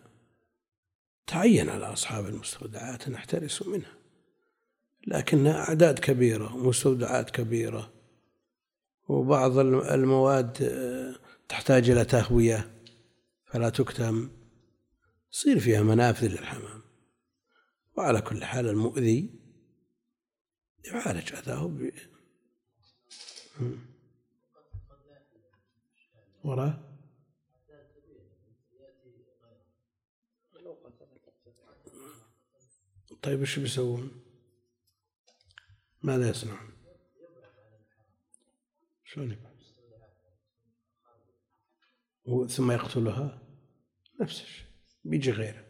تعين 1.27 1.69
على 1.69 1.85
أصحاب 1.85 2.25
المستودعات 2.25 3.07
أن 3.07 3.13
يحترسوا 3.13 3.67
منها. 3.67 3.93
لكنها 5.07 5.69
أعداد 5.69 5.99
كبيرة 5.99 6.55
ومستودعات 6.55 7.29
كبيرة 7.29 7.93
وبعض 9.07 9.57
المواد 9.57 10.53
تحتاج 11.49 11.89
إلى 11.89 12.05
تهوية 12.05 12.71
فلا 13.45 13.69
تكتم 13.69 14.29
يصير 15.33 15.59
فيها 15.59 15.81
منافذ 15.81 16.27
للحمام. 16.27 16.81
وعلى 17.97 18.21
كل 18.21 18.43
حال 18.43 18.69
المؤذي 18.69 19.29
يعالج 20.85 21.33
أذاه 21.33 21.67
ب 21.67 21.91
وراء؟ 26.43 26.90
طيب 33.21 33.39
إيش 33.39 33.59
بيسوون؟ 33.59 34.23
ماذا 36.03 36.29
يصنعون؟ 36.29 36.71
شلون؟ 39.03 39.37
ثم 42.47 42.71
يقتلها؟ 42.71 43.41
نفس 44.21 44.41
الشيء 44.41 44.65
بيجي 45.03 45.31
غيره. 45.31 45.67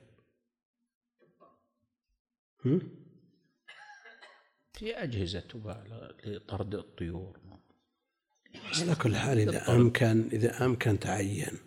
في 4.74 4.96
أجهزة 5.04 5.40
تباع 5.40 5.84
لطرد 6.26 6.76
الطيور. 6.76 7.40
على 8.56 8.96
كل 8.96 9.16
حال 9.16 9.40
إذا 9.40 9.76
أمكن 9.76 10.30
إذا 10.34 10.66
أمكن 10.66 11.00
تعين. 11.00 11.58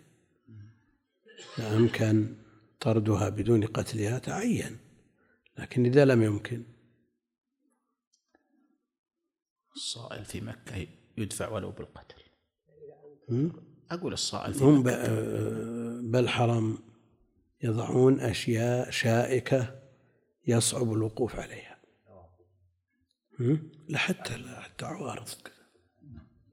إذا 1.57 1.77
أمكن 1.77 2.37
طردها 2.79 3.29
بدون 3.29 3.65
قتلها 3.65 4.19
تعين. 4.19 4.84
لكن 5.57 5.85
إذا 5.85 6.05
لم 6.05 6.23
يمكن. 6.23 6.63
الصائل 9.75 10.25
في 10.25 10.41
مكة 10.41 10.87
يدفع 11.17 11.49
ولو 11.49 11.71
بالقتل. 11.71 12.23
أقول 13.91 14.13
الصائل 14.13 14.53
في 14.53 14.63
هم 14.63 14.83
بالحرم 16.11 16.79
يضعون 17.63 18.19
أشياء 18.19 18.89
شائكة 18.89 19.81
يصعب 20.47 20.93
الوقوف 20.93 21.35
عليها. 21.35 21.81
لحتى 23.89 24.33
حتى 24.59 24.85
عوارض 24.85 25.29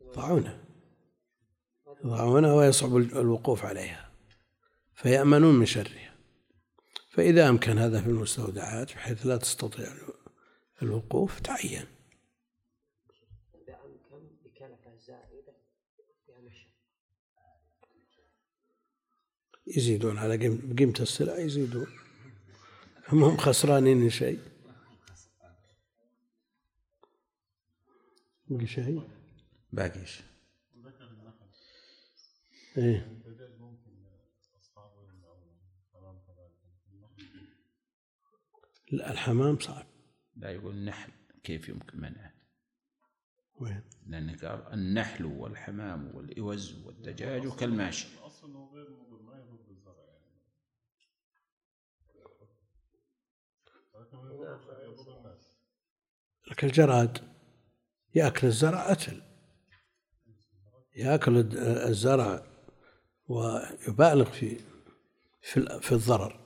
يضعونها 0.00 0.64
يضعونها 2.04 2.52
ويصعب 2.52 2.96
الوقوف 2.96 3.64
عليها. 3.64 4.12
فيأمنون 4.94 5.54
من 5.54 5.66
شرها. 5.66 6.12
فإذا 7.12 7.48
أمكن 7.48 7.79
هذا 7.79 8.01
في 8.01 8.07
المستودعات 8.07 8.94
بحيث 8.94 9.27
لا 9.27 9.37
تستطيع 9.37 9.92
الوقوف 10.83 11.40
تعين. 11.40 11.87
يزيدون 19.66 20.18
على 20.18 20.37
قيمة 20.79 20.94
السلع 21.01 21.38
يزيدون. 21.38 21.87
هم 23.09 23.25
هم 23.25 23.37
خسرانين 23.37 24.11
شيء. 24.11 24.40
باقي 28.48 28.66
شيء؟ 28.66 29.03
باقي 29.72 30.07
شيء. 30.07 30.27
إيه. 32.77 33.21
لا 38.92 39.12
الحمام 39.12 39.59
صعب. 39.59 39.87
لا 40.37 40.50
يقول 40.50 40.85
نحل 40.85 41.12
كيف 41.44 41.68
يمكن 41.68 42.00
منعه؟ 42.00 42.33
وين؟ 43.61 43.83
لأن 44.07 44.37
قال 44.37 44.72
النحل 44.72 45.24
والحمام 45.24 46.14
والإوز 46.14 46.87
والدجاج 46.87 47.48
كالماشي 47.48 48.09
لكن 56.50 56.66
الجراد 56.66 57.18
يأكل 58.14 58.46
الزرع 58.46 58.92
أكل 58.92 59.22
يأكل 60.96 61.38
الزرع 61.88 62.46
ويبالغ 63.28 64.31
في 64.31 64.61
في 65.40 65.81
في 65.81 65.92
الضرر 65.92 66.40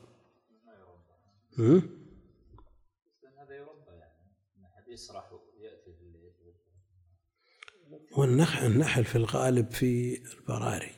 هذا 3.39 3.55
يربى 3.57 3.91
يعني 3.91 4.93
يسرح 4.93 5.33
يأتي 5.59 5.93
والنحل 8.17 8.67
النحل 8.67 9.05
في 9.05 9.17
الغالب 9.17 9.71
في 9.71 10.21
البراري 10.39 10.93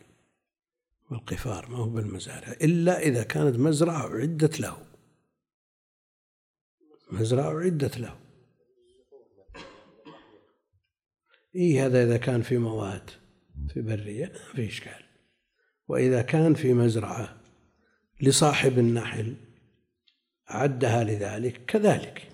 والقفار 1.10 1.68
ما 1.68 1.76
هو 1.76 1.88
بالمزارع 1.88 2.52
إلا 2.52 2.98
إذا 2.98 3.22
كانت 3.22 3.56
مزرعة 3.56 4.06
أعدت 4.06 4.60
له. 4.60 4.86
مزرعة 7.12 7.58
أعدت 7.58 7.98
له. 7.98 8.18
إيه 11.54 11.86
هذا 11.86 12.04
إذا 12.04 12.16
كان 12.16 12.42
في 12.42 12.58
مواد 12.58 13.10
في 13.68 13.82
برية 13.82 14.32
ما 14.32 14.52
في 14.54 14.66
إشكال. 14.66 15.04
وإذا 15.88 16.22
كان 16.22 16.54
في 16.54 16.74
مزرعة 16.74 17.40
لصاحب 18.20 18.78
النحل 18.78 19.36
عدها 20.48 21.04
لذلك 21.04 21.64
كذلك. 21.66 22.28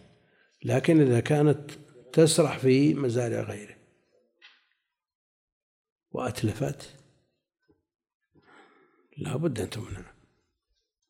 لكن 0.64 1.00
إذا 1.00 1.20
كانت 1.20 1.70
تسرح 2.12 2.58
في 2.58 2.94
مزارع 2.94 3.40
غيره. 3.40 3.73
وأتلفت. 6.14 6.88
لا 9.18 9.36
بد 9.36 9.60
أن 9.60 9.70
تمنع 9.70 10.04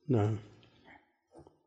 نعم. 0.09 0.37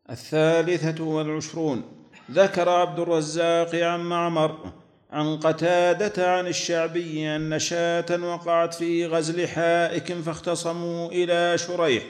الثالثة 0.10 1.04
والعشرون. 1.04 1.84
ذكر 2.32 2.69
عبد 2.69 3.00
الرزاق 3.00 3.76
عن 3.76 4.00
معمر 4.00 4.73
عن 5.12 5.38
قتادة 5.38 6.38
عن 6.38 6.47
الشعبي 6.47 7.36
أن 7.36 7.60
شاة 7.60 8.23
وقعت 8.23 8.73
في 8.73 9.06
غزل 9.06 9.47
حائك 9.47 10.13
فاختصموا 10.13 11.12
إلى 11.12 11.58
شريح. 11.58 12.04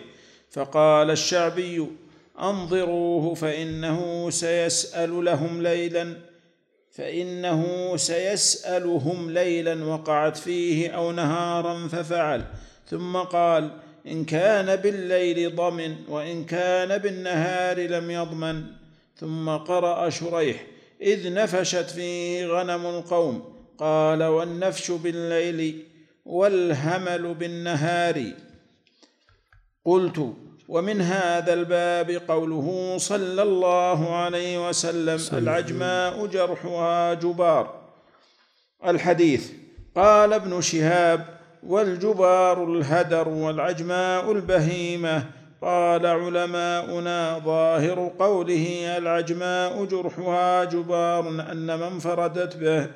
فقال 0.52 1.12
الشعبي 1.12 1.88
أنظروه 2.40 3.34
فإنه 3.34 4.30
سيسأل 4.30 5.26
لهم 5.26 5.62
ليلا. 5.62 6.18
فإنه 6.98 7.94
سيسألهم 7.96 9.32
ليلا 9.32 9.86
وقعت 9.86 10.38
فيه 10.38 10.90
أو 10.90 11.12
نهارا 11.12 11.88
ففعل. 11.88 12.46
ثم 12.90 13.18
قال 13.18 13.72
إن 14.08 14.26
كان 14.26 14.76
بالليل 14.76 15.56
ضمن 15.56 15.96
وإن 16.10 16.46
كان 16.46 16.98
بالنهار 16.98 17.80
لم 17.80 18.12
يضمن. 18.12 18.64
ثم 19.16 19.50
قرأ 19.50 20.10
شريح 20.10 20.66
إذ 21.02 21.34
نفشت 21.34 21.90
فيه 21.90 22.46
غنم 22.46 22.86
القوم. 22.86 23.54
قال 23.78 24.24
والنفش 24.24 24.92
بالليل 24.92 25.84
والهمل 26.26 27.34
بالنهار. 27.34 28.32
قلت 29.86 30.34
ومن 30.68 31.02
هذا 31.02 31.54
الباب 31.54 32.22
قوله 32.28 32.98
صلى 32.98 33.42
الله 33.42 34.16
عليه 34.16 34.70
وسلم 34.70 35.20
العجماء 35.34 36.26
جرحها 36.26 37.14
جبار. 37.14 37.82
الحديث 38.86 39.52
قال 39.96 40.34
ابن 40.34 40.62
شهاب 40.62 41.26
والجبار 41.64 42.64
الهدر 42.64 43.30
والعجماء 43.30 44.32
البهيمة. 44.32 45.24
قال 45.62 46.06
علماؤنا 46.06 47.40
ظاهر 47.40 48.12
قوله 48.20 48.98
العجماء 48.98 49.86
جرحها 49.86 50.64
جبار 50.64 51.30
أن 51.30 51.80
من 51.80 52.00
فردت 52.00 52.56
به. 52.58 52.88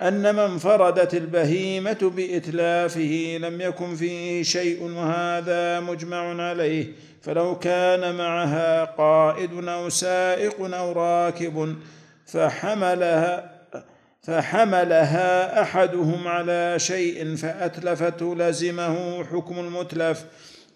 أن 0.00 0.34
من 0.34 0.58
فردت 0.58 1.14
البهيمة 1.14 2.12
بإتلافه 2.16 3.38
لم 3.40 3.60
يكن 3.60 3.96
فيه 3.96 4.42
شيء 4.42 4.82
وهذا 4.82 5.80
مجمع 5.80 6.42
عليه. 6.48 6.86
فلو 7.22 7.58
كان 7.58 8.14
معها 8.14 8.84
قائد 8.84 9.68
أو 9.68 9.88
سائق 9.88 10.74
أو 10.74 10.92
راكب 10.92 11.76
فحملها 12.26 13.52
فحملها 14.22 15.62
أحدهم 15.62 16.28
على 16.28 16.74
شيء 16.76 17.36
فاتلفته 17.36 18.34
لزمه 18.36 19.24
حكم 19.24 19.58
المتلف. 19.58 20.24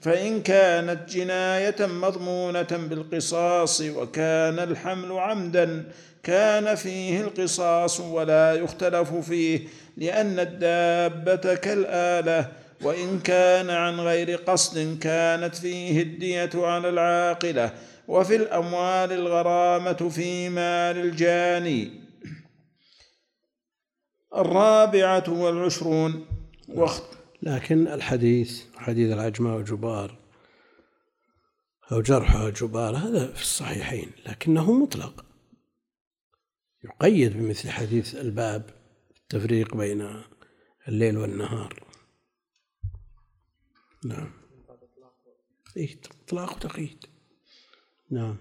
فإن 0.05 0.43
كانت 0.43 1.11
جناية 1.11 1.77
مضمونة 1.81 2.69
بالقصاص 2.71 3.81
وكان 3.81 4.59
الحمل 4.59 5.13
عمدا 5.13 5.85
كان 6.23 6.75
فيه 6.75 7.21
القصاص 7.21 8.01
ولا 8.01 8.55
يختلف 8.55 9.15
فيه 9.15 9.69
لأن 9.97 10.39
الدابة 10.41 11.55
كالآلة 11.55 12.53
وإن 12.83 13.21
كان 13.21 13.71
عن 13.71 14.01
غير 14.01 14.37
قصد 14.37 14.99
كانت 15.01 15.55
فيه 15.55 16.03
الدية 16.03 16.51
على 16.55 16.89
العاقلة 16.89 17.73
وفي 18.09 18.37
الأموال 18.37 19.13
الغرامة 19.13 20.09
في 20.09 20.49
مال 20.49 20.97
الجاني. 20.99 22.01
الرابعة 24.37 25.25
والعشرون 25.29 26.27
وقت 26.75 27.24
لكن 27.45 27.89
الحديث 27.89 28.63
حديث 28.77 29.13
العجماء 29.13 29.59
وجبار 29.59 30.19
أو 31.93 32.01
جرحها 32.01 32.51
جبار 32.51 32.97
هذا 32.97 33.33
في 33.33 33.43
الصحيحين 33.43 34.11
لكنه 34.27 34.73
مطلق. 34.73 35.25
يقيد 36.85 37.37
بمثل 37.37 37.71
حديث 37.71 38.15
الباب 38.15 38.71
التفريق 39.17 39.77
بين 39.77 40.23
الليل 40.89 41.19
والنهار. 41.19 41.85
نعم. 44.05 44.33
إيه 45.77 45.97
إطلاق 46.25 46.57
وتقييد 46.57 47.05
نعم. 48.11 48.37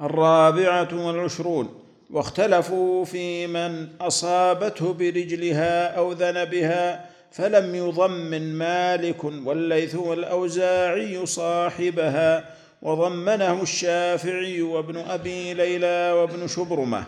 الرابعة 0.00 1.06
والعشرون. 1.06 1.80
واختلفوا 2.10 3.04
في 3.04 3.46
من 3.46 3.96
أصابته 4.00 4.92
برجلها 4.92 5.96
أو 5.96 6.12
ذنبها 6.12 7.13
فلم 7.34 7.74
يضمن 7.74 8.54
مالك 8.54 9.24
والليث 9.24 9.94
والأوزاعي 9.94 11.26
صاحبها 11.26 12.54
وضمنه 12.82 13.62
الشافعي 13.62 14.62
وابن 14.62 14.96
أبي 14.96 15.54
ليلى 15.54 16.12
وابن 16.12 16.46
شبرمة 16.46 17.04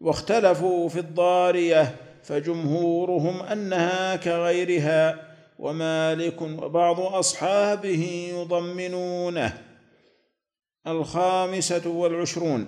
واختلفوا 0.00 0.88
في 0.88 0.98
الضارية 0.98 1.96
فجمهورهم 2.22 3.42
أنها 3.42 4.16
كغيرها 4.16 5.18
ومالك 5.58 6.42
وبعض 6.42 7.00
أصحابه 7.00 8.32
يضمنونه. 8.34 9.58
الخامسة 10.86 11.88
والعشرون. 11.88 12.66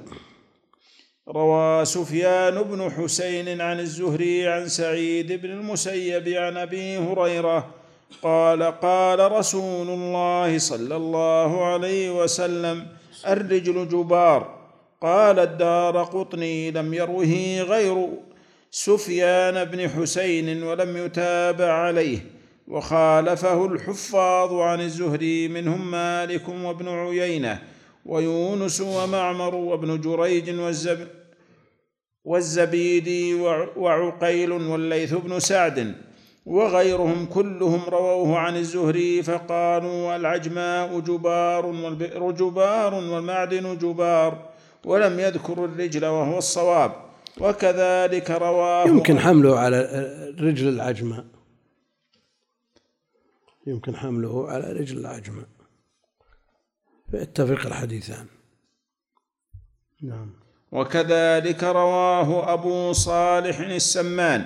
روى 1.29 1.85
سفيان 1.85 2.63
بن 2.63 2.91
حسين 2.91 3.61
عن 3.61 3.81
الزهري 3.81 4.49
عن 4.49 4.69
سعيد 4.69 5.33
بن 5.33 5.51
المسيب 5.51 6.29
عن 6.29 6.57
أبي 6.57 6.99
هريرة 6.99 7.75
قال 8.23 8.63
قال 8.63 9.33
رسول 9.33 9.89
الله 9.89 10.59
صلى 10.59 10.97
الله 10.97 11.65
عليه 11.65 12.23
وسلم 12.23 12.87
الرجل 13.27 13.89
جبار. 13.89 14.59
قال 15.01 15.39
الدار 15.39 16.03
قطني 16.03 16.71
لم 16.71 16.95
يروه 16.95 17.61
غير 17.61 18.09
سفيان 18.71 19.65
بن 19.65 19.89
حسين 19.89 20.63
ولم 20.63 20.97
يتابع 20.97 21.73
عليه 21.73 22.19
وخالفه 22.69 23.67
الحفاظ 23.67 24.53
عن 24.53 24.81
الزهري 24.81 25.49
منهم 25.49 25.91
مالك 25.91 26.49
وابن 26.49 26.89
عيينة. 26.89 27.63
ويونس 28.07 28.81
ومعمر 28.81 29.55
وابن 29.55 30.01
جريج 30.01 30.61
والزب 30.61 31.09
والزبيدي 32.25 33.35
وعقيل 33.77 34.53
والليث 34.53 35.15
بن 35.15 35.41
سعد 35.41 35.95
وغيرهم 36.47 37.27
كلهم 37.27 37.83
رووه 37.88 38.38
عن 38.38 38.57
الزهري 38.57 39.23
فقالوا 39.23 40.17
العجماء 40.17 41.01
جبار 41.01 41.67
والبئر 41.67 42.31
جبار 42.31 42.95
والمعدن 42.95 43.79
جبار 43.79 44.51
ولم 44.85 45.21
يذكر 45.21 45.65
الرجل 45.65 46.05
وهو 46.05 46.38
الصواب 46.38 46.93
وكذلك 47.41 48.31
رواه 48.31 48.87
يمكن 48.87 49.19
حمله 49.19 49.59
على 49.59 49.79
رجل 50.41 50.69
العجماء. 50.69 51.25
يمكن 53.67 53.97
حمله 53.97 54.49
على 54.51 54.73
رجل 54.73 54.99
العجماء. 54.99 55.47
فيتفق 57.12 57.66
الحديثان. 57.66 58.27
نعم. 60.03 60.31
وكذلك 60.72 61.64
رواه 61.64 62.53
أبو 62.53 62.92
صالح 62.92 63.59
السمان 63.61 64.44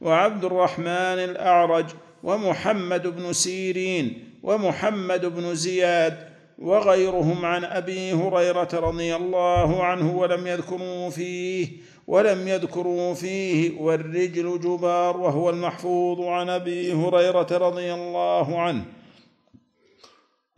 وعبد 0.00 0.44
الرحمن 0.44 1.18
الأعرج 1.30 1.86
ومحمد 2.22 3.06
بن 3.06 3.32
سيرين 3.32 4.24
ومحمد 4.42 5.24
بن 5.26 5.54
زياد 5.54 6.28
وغيرهم 6.58 7.44
عن 7.44 7.64
أبي 7.64 8.12
هريرة 8.12 8.68
رضي 8.72 9.16
الله 9.16 9.84
عنه 9.84 10.16
ولم 10.16 10.46
يذكروا 10.46 11.10
فيه 11.10 11.68
ولم 12.06 12.48
يذكروا 12.48 13.14
فيه 13.14 13.80
والرجل 13.80 14.60
جبار 14.60 15.16
وهو 15.16 15.50
المحفوظ 15.50 16.20
عن 16.20 16.48
أبي 16.48 16.92
هريرة 16.92 17.48
رضي 17.52 17.94
الله 17.94 18.60
عنه. 18.60 18.84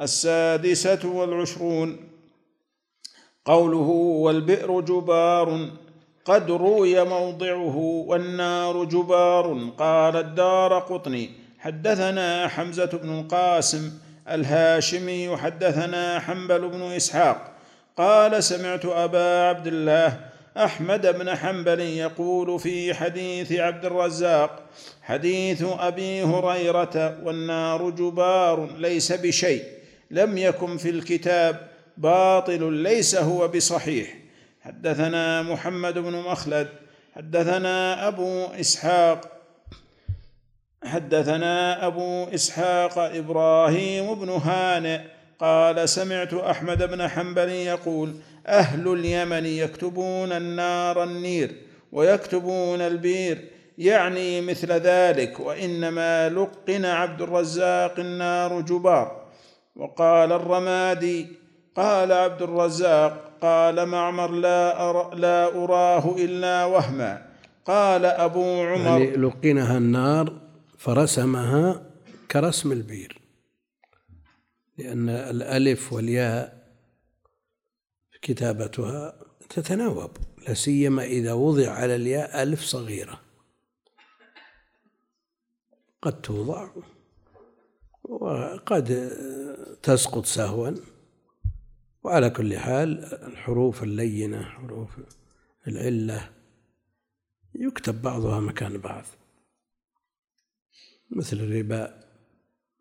السادسة 0.00 1.08
والعشرون. 1.08 1.96
قوله 3.44 3.88
والبئر 4.24 4.80
جبار 4.80 5.68
قد 6.24 6.50
روي 6.50 7.04
موضعه 7.04 7.76
والنار 8.06 8.84
جبار. 8.84 9.70
قال 9.78 10.16
الدار 10.16 10.78
قطني. 10.78 11.30
حدثنا 11.58 12.48
حمزة 12.48 12.90
بن 13.02 13.18
القاسم 13.18 13.92
الهاشمي. 14.28 15.36
حدثنا 15.36 16.20
حنبل 16.20 16.68
بن 16.68 16.82
إسحاق. 16.82 17.52
قال 17.96 18.44
سمعت 18.44 18.84
أبا 18.84 19.48
عبد 19.48 19.66
الله 19.66 20.20
أحمد 20.56 21.06
بن 21.06 21.36
حنبل 21.36 21.80
يقول 21.80 22.60
في 22.60 22.94
حديث 22.94 23.52
عبد 23.52 23.84
الرزاق 23.84 24.62
حديث 25.02 25.64
أبي 25.78 26.22
هريرة 26.22 27.18
والنار 27.24 27.90
جبار 27.90 28.68
ليس 28.78 29.12
بشيء. 29.12 29.77
لم 30.10 30.38
يكن 30.38 30.76
في 30.76 30.90
الكتاب 30.90 31.68
باطل 31.96 32.72
ليس 32.72 33.16
هو 33.16 33.48
بصحيح. 33.48 34.14
حدثنا 34.60 35.42
محمد 35.42 35.98
بن 35.98 36.12
مخلد 36.12 36.68
حدثنا 37.16 38.08
أبو 38.08 38.44
إسحاق 38.44 39.38
حدثنا 40.84 41.86
أبو 41.86 42.24
إسحاق 42.24 42.98
إبراهيم 42.98 44.14
بن 44.14 44.28
هانئ 44.28 45.00
قال 45.38 45.88
سمعت 45.88 46.34
أحمد 46.34 46.82
بن 46.82 47.08
حنبل 47.08 47.48
يقول 47.48 48.14
أهل 48.46 48.92
اليمن 48.92 49.46
يكتبون 49.46 50.32
النار 50.32 51.04
النير 51.04 51.56
ويكتبون 51.92 52.80
البير 52.80 53.48
يعني 53.78 54.40
مثل 54.40 54.72
ذلك 54.72 55.40
وإنما 55.40 56.28
لقن 56.28 56.84
عبد 56.84 57.22
الرزاق 57.22 58.00
النار 58.00 58.60
جبار. 58.60 59.27
وقال 59.78 60.32
الرمادي 60.32 61.26
قال 61.76 62.12
عبد 62.12 62.42
الرزاق 62.42 63.38
قال 63.42 63.86
معمر 63.86 64.30
لا, 64.30 64.90
أر 64.90 65.14
لا 65.14 65.64
أراه 65.64 66.16
إلا 66.16 66.64
وهما. 66.64 67.28
قال 67.64 68.04
أبو 68.04 68.62
عمر 68.62 69.00
يعني 69.00 69.16
لقنها 69.16 69.78
النار 69.78 70.40
فرسمها 70.78 71.90
كرسم 72.30 72.72
البير 72.72 73.20
لأن 74.78 75.08
الألف 75.08 75.92
والياء 75.92 76.68
كتابتها 78.22 79.14
تتناوب 79.48 80.10
لا 80.48 80.54
سيما 80.54 81.04
إذا 81.04 81.32
وضع 81.32 81.70
على 81.70 81.96
الياء 81.96 82.42
ألف 82.42 82.62
صغيرة. 82.62 83.20
قد 86.02 86.20
توضع. 86.20 86.68
وقد 88.08 89.10
تسقط 89.82 90.26
سهوا. 90.26 90.70
وعلى 92.02 92.30
كل 92.30 92.58
حال 92.58 93.04
الحروف 93.04 93.82
اللينة 93.82 94.42
حروف 94.42 94.90
العلة 95.68 96.30
يكتب 97.54 98.02
بعضها 98.02 98.40
مكان 98.40 98.78
بعض. 98.78 99.04
مثل 101.10 101.36
الربا 101.36 102.04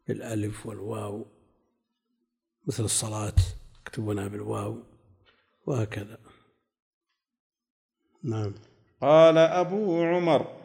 بالألف 0.07 0.65
والواو. 0.65 1.25
مثل 2.67 2.83
الصلاة 2.83 3.35
يكتبونها 3.81 4.27
بالواو. 4.27 4.83
وهكذا. 5.65 6.17
نعم. 8.23 8.53
قال 9.01 9.37
أبو 9.37 10.03
عمر 10.03 10.57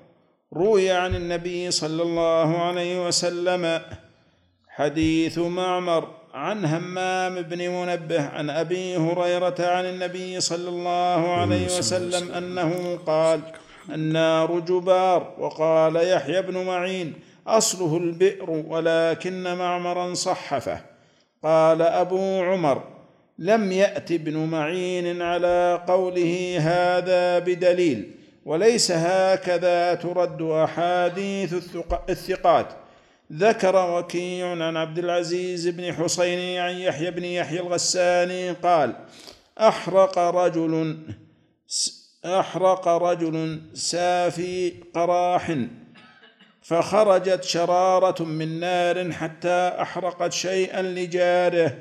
روي 0.53 0.91
عن 0.91 1.15
النبي 1.15 1.71
صلى 1.71 2.03
الله 2.03 2.63
عليه 2.63 3.07
وسلم 3.07 3.83
حديث 4.75 5.39
معمر 5.39 6.09
عن 6.35 6.65
همام 6.65 7.43
بن 7.43 7.69
منبه 7.69 8.23
عن 8.23 8.51
أبي 8.51 8.97
هريرة 8.97 9.55
عن 9.61 9.85
النبي 9.85 10.41
صلى 10.41 10.69
الله 10.69 11.35
عليه 11.35 11.67
وسلم 11.67 12.33
أنه 12.33 12.99
قال 13.07 13.41
النار 13.91 14.61
جبار 14.61 15.35
وقال 15.39 15.97
يحيى 15.97 16.43
بن 16.43 16.65
معين 16.65 17.13
أصله 17.47 17.97
البئر 17.97 18.51
ولكن 18.51 19.55
معمرا 19.55 20.15
صحفه. 20.15 20.81
قال 21.43 21.83
أبو 21.83 22.43
عمر 22.43 22.83
لم 23.39 23.73
يأت 23.73 24.13
ابن 24.13 24.37
معين 24.37 25.23
على 25.23 25.85
قوله 25.89 26.57
هذا 26.61 27.39
بدليل 27.39 28.11
وليس 28.45 28.93
هكذا 28.93 29.95
ترد 29.95 30.43
أحاديث 30.43 31.55
الثقات. 32.09 32.82
ذكر 33.33 33.91
وكيع 33.91 34.51
عن 34.51 34.77
عبد 34.77 34.99
العزيز 34.99 35.69
بن 35.69 35.93
حسين 35.93 36.61
عن 36.61 36.75
يحيى 36.77 37.11
بن 37.11 37.25
يحيى 37.25 37.61
الغساني 37.61 38.51
قال 38.51 38.97
أحرق 39.59 40.19
رجل 40.19 40.99
أحرق 42.25 42.89
رجل 42.89 43.61
سافي 43.75 44.73
قراح 44.95 45.57
فخرجت 46.63 47.45
شرارة 47.45 48.23
من 48.23 48.61
نار 48.61 49.13
حتى 49.13 49.73
أحرقت 49.81 50.33
شيئا 50.33 50.83
لجاره. 50.83 51.79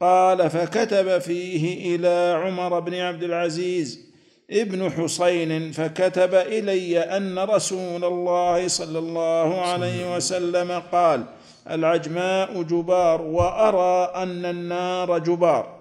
قال 0.00 0.50
فكتب 0.50 1.18
فيه 1.18 1.96
إلى 1.96 2.42
عمر 2.44 2.80
بن 2.80 2.94
عبد 2.94 3.22
العزيز 3.22 4.09
ابن 4.50 4.90
حسين 4.90 5.72
فكتب 5.72 6.34
إلي 6.34 6.98
أن 6.98 7.38
رسول 7.38 8.04
الله 8.04 8.68
صلى 8.68 8.98
الله 8.98 9.60
عليه 9.60 10.16
وسلم 10.16 10.82
قال 10.92 11.24
العجماء 11.70 12.62
جبار 12.62 13.22
وأرى 13.22 14.12
أن 14.22 14.44
النار 14.44 15.18
جبار 15.18 15.76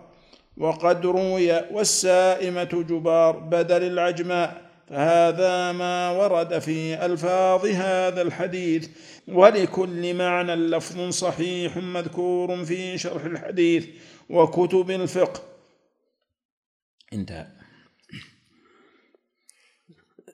وقد 0.58 1.06
روي 1.06 1.52
والسائمة 1.72 2.86
جبار 2.90 3.38
بدل 3.40 3.84
العجماء 3.84 4.62
فهذا 4.90 5.72
ما 5.72 6.12
ورد 6.12 6.60
في 6.60 7.06
ألفاظ 7.06 7.66
هذا 7.66 8.22
الحديث 8.22 8.90
ولكل 9.28 10.14
معنى 10.14 10.56
لفظ 10.56 11.10
صحيح 11.10 11.78
مذكور 11.78 12.66
في 12.66 12.98
شرح 12.98 13.26
الحديث 13.26 13.86
وكتب 14.30 14.92
الفقه. 14.92 15.42
انتهى. 17.14 17.59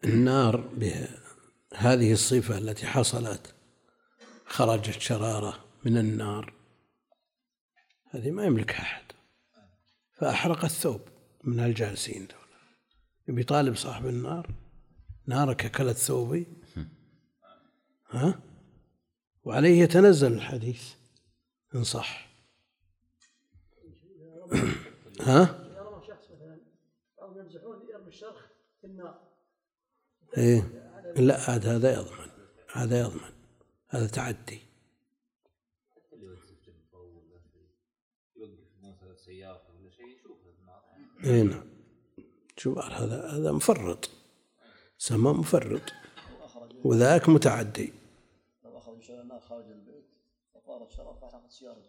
النار 0.06 0.58
بهذه 0.58 2.14
الصفة 2.14 2.58
التي 2.58 2.88
حصلت 2.88 3.56
خرجت 4.46 5.02
شرارة 5.02 5.66
من 5.86 5.98
النار. 5.98 6.54
هذه 8.10 8.32
ما 8.32 8.46
يملكها 8.46 8.82
أحد. 8.82 9.04
فأحرق 10.14 10.66
الثوب 10.66 11.02
من 11.44 11.60
الجالسين 11.60 12.28
دول. 12.28 12.50
يبي 13.28 13.44
طالب 13.44 13.76
صاحب 13.76 14.08
النار 14.08 14.56
نارك 15.28 15.66
أكلت 15.66 15.98
ثوبي. 15.98 16.48
ها؟ 18.10 18.40
وعليه 19.44 19.82
يتنزل 19.82 20.34
الحديث 20.34 20.94
إن 21.76 21.84
صح. 21.84 22.30
ها؟ 25.22 25.66
شخص 26.08 26.32
مثلا 26.32 26.60
أو 27.22 27.40
يمزحون 27.40 27.90
يرمي 27.90 28.08
الشرخ 28.08 28.48
في 28.82 28.88
النار 28.88 29.26
إيه. 30.38 30.72
لا 31.16 31.50
عاد 31.50 31.68
هذا 31.68 31.94
يضمن. 31.94 32.30
هذا 32.74 33.00
يضمن. 33.00 33.32
هذا 33.90 34.08
تعدي. 34.08 34.60
اي 41.26 41.44
نعم. 41.44 41.64
جوار 42.60 42.94
هذا 42.94 43.30
هذا 43.30 43.52
مفرط. 43.52 44.10
سما 44.98 45.34
مفرط. 45.34 45.82
وذاك 46.84 47.30
متعدي. 47.30 47.94
لو 48.64 48.80
النار 49.10 49.40
خارج 49.40 49.66
البيت 49.72 50.06
فطارت 50.54 50.92
شرف 50.92 51.52
سياره 51.52 51.82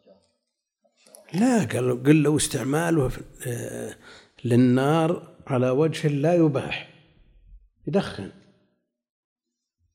لا 1.35 1.65
قال 1.65 2.03
قل 2.03 2.23
له 2.23 2.37
استعماله 2.37 3.11
آه، 3.47 3.97
للنار 4.45 5.37
على 5.47 5.71
وجه 5.71 6.09
لا 6.09 6.35
يباح. 6.35 6.96
يدخن. 7.87 8.33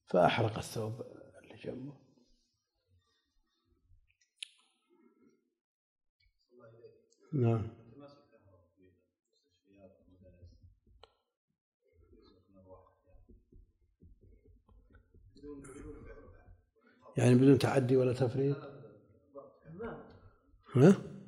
فأحرق 0.08 0.58
الثوب 0.58 1.02
اللي 1.44 1.56
جنبه. 1.56 2.02
نعم. 7.34 7.68
يعني 17.18 17.36
بدون 17.36 17.60
تعدي 17.60 17.98
ولا 17.98 18.14
تفريط؟ 18.14 18.58
ها؟ 20.76 21.21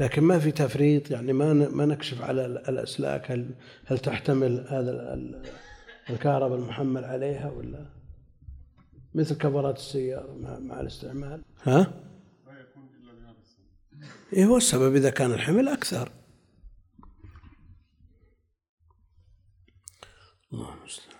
لكن 0.00 0.22
ما 0.22 0.38
في 0.38 0.50
تفريط 0.50 1.10
يعني 1.10 1.32
ما 1.32 1.52
ما 1.52 1.86
نكشف 1.86 2.22
على 2.22 2.46
الأسلاك 2.46 3.30
هل 3.30 3.54
هل 3.84 3.98
تحتمل 3.98 4.66
هذا 4.68 5.18
الكهرباء 6.10 6.58
المحمل 6.58 7.04
عليها 7.04 7.50
ولا؟ 7.50 7.86
مثل 9.14 9.34
كبرات 9.38 9.76
السيارة 9.76 10.34
مع, 10.34 10.58
مع 10.58 10.80
الاستعمال. 10.80 11.42
ها؟ 11.62 11.78
ما 12.46 12.60
يكون 12.60 12.88
إلا 13.00 13.12
بهذا 13.12 13.36
السبب. 13.40 14.32
إيه 14.32 14.44
هو 14.44 14.56
السبب 14.56 14.96
إذا 14.96 15.10
كان 15.10 15.32
الحمل 15.32 15.68
أكثر. 15.68 16.12
الله 20.52 20.74
المستعان 20.74 21.16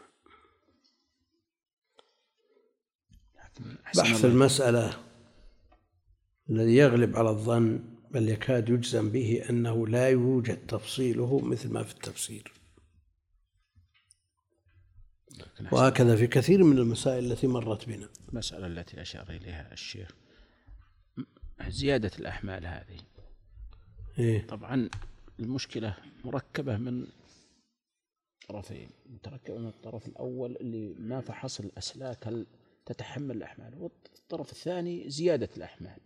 بحث 3.97 4.25
المسألة 4.25 5.03
الذي 6.51 6.77
يغلب 6.77 7.17
على 7.17 7.31
الظن. 7.31 7.96
بل 8.17 8.29
يكاد 8.29 8.69
يجزم 8.69 9.11
به 9.11 9.45
أنه 9.51 9.87
لا 9.87 10.09
يوجد 10.09 10.67
تفصيله 10.67 11.41
مثل 11.41 11.73
ما 11.73 11.83
في 11.83 11.95
التفسير. 11.95 12.53
وهكذا 15.73 16.17
في 16.17 16.27
كثير 16.27 16.65
من 16.65 16.79
المسائل 16.79 17.33
التي 17.33 17.47
مرت 17.47 17.89
بنا. 17.89 18.09
المسألة 18.29 18.67
التي 18.67 19.03
أشار 19.03 19.31
إليها 19.31 19.73
الشيخ 19.73 20.15
زيادة 21.69 22.11
الأحمال 22.19 22.67
هذه. 22.67 23.01
إيه؟ 24.19 24.47
طبعا 24.47 24.89
المشكلة 25.41 25.97
مركبة 26.25 26.77
من 26.77 27.07
طرفين 28.49 28.91
متركبة 29.07 29.59
من 29.59 29.69
الطرف 29.69 30.07
الأول 30.07 30.57
اللي 30.57 30.95
ما 30.99 31.21
فحص 31.21 31.61
الأسلاك 31.61 32.27
هل 32.27 32.47
تتحمل 32.87 33.37
الأحمال 33.37 33.75
والطرف 33.79 34.53
الثاني 34.53 35.11
زيادة 35.11 35.49
الأحمال. 35.57 35.99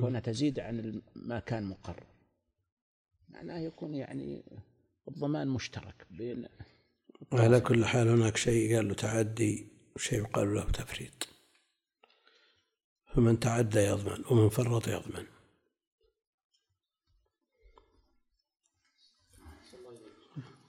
كونها 0.00 0.20
تزيد 0.20 0.60
عن 0.60 1.02
ما 1.14 1.40
كان 1.40 1.64
مقرر. 1.64 2.06
معناه 3.28 3.58
يكون 3.58 3.94
يعني 3.94 4.44
الضمان 5.08 5.48
مشترك 5.48 6.06
بين 6.10 6.48
على 7.32 7.60
كل 7.60 7.84
حال 7.84 8.08
هناك 8.08 8.36
شيء 8.36 8.76
قال 8.76 8.88
له 8.88 8.94
تعدي 8.94 9.68
وشيء 9.96 10.18
يقال 10.18 10.54
له 10.54 10.70
تفريط. 10.70 11.28
فمن 13.06 13.40
تعدى 13.40 13.78
يضمن 13.78 14.24
ومن 14.30 14.48
فرط 14.48 14.88
يضمن. 14.88 15.26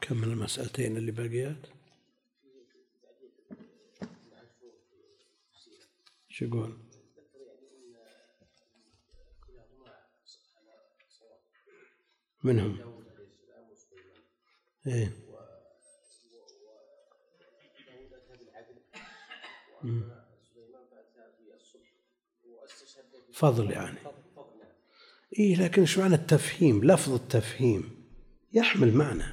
كم 0.01 0.17
من 0.17 0.23
المسألتين 0.23 0.97
اللي 0.97 1.11
باقيات 1.11 1.67
شو 6.29 6.45
يقول؟ 6.45 6.84
منهم. 12.45 12.77
إيه. 14.87 15.11
فضل 23.33 23.71
يعني. 23.71 23.97
إيه 25.39 25.55
لكن 25.55 25.81
إيش 25.81 25.97
معنى 25.97 26.15
التفهيم؟ 26.15 26.83
لفظ 26.83 27.13
التفهيم 27.13 28.05
يحمل 28.53 28.93
معنى. 28.93 29.23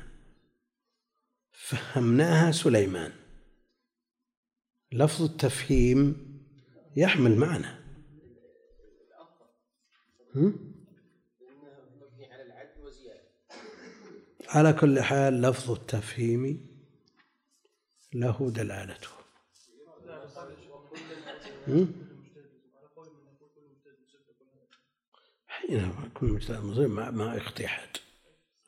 فهمناها 1.53 2.53
سليمان. 2.53 3.13
لفظ 4.93 5.23
التفهيم 5.23 6.17
يحمل 6.97 7.37
معنى. 7.37 7.83
على 14.55 14.73
كل 14.73 15.01
حال 15.01 15.43
لفظ 15.43 15.71
التفهيم 15.71 16.69
له 18.15 18.51
دلالته. 18.51 19.09
حين 25.47 26.11
كل 26.15 26.27
مجتهد 26.27 26.65
مصيب 26.65 26.91
ما, 26.91 27.11
ما 27.11 27.39
احد 27.39 27.97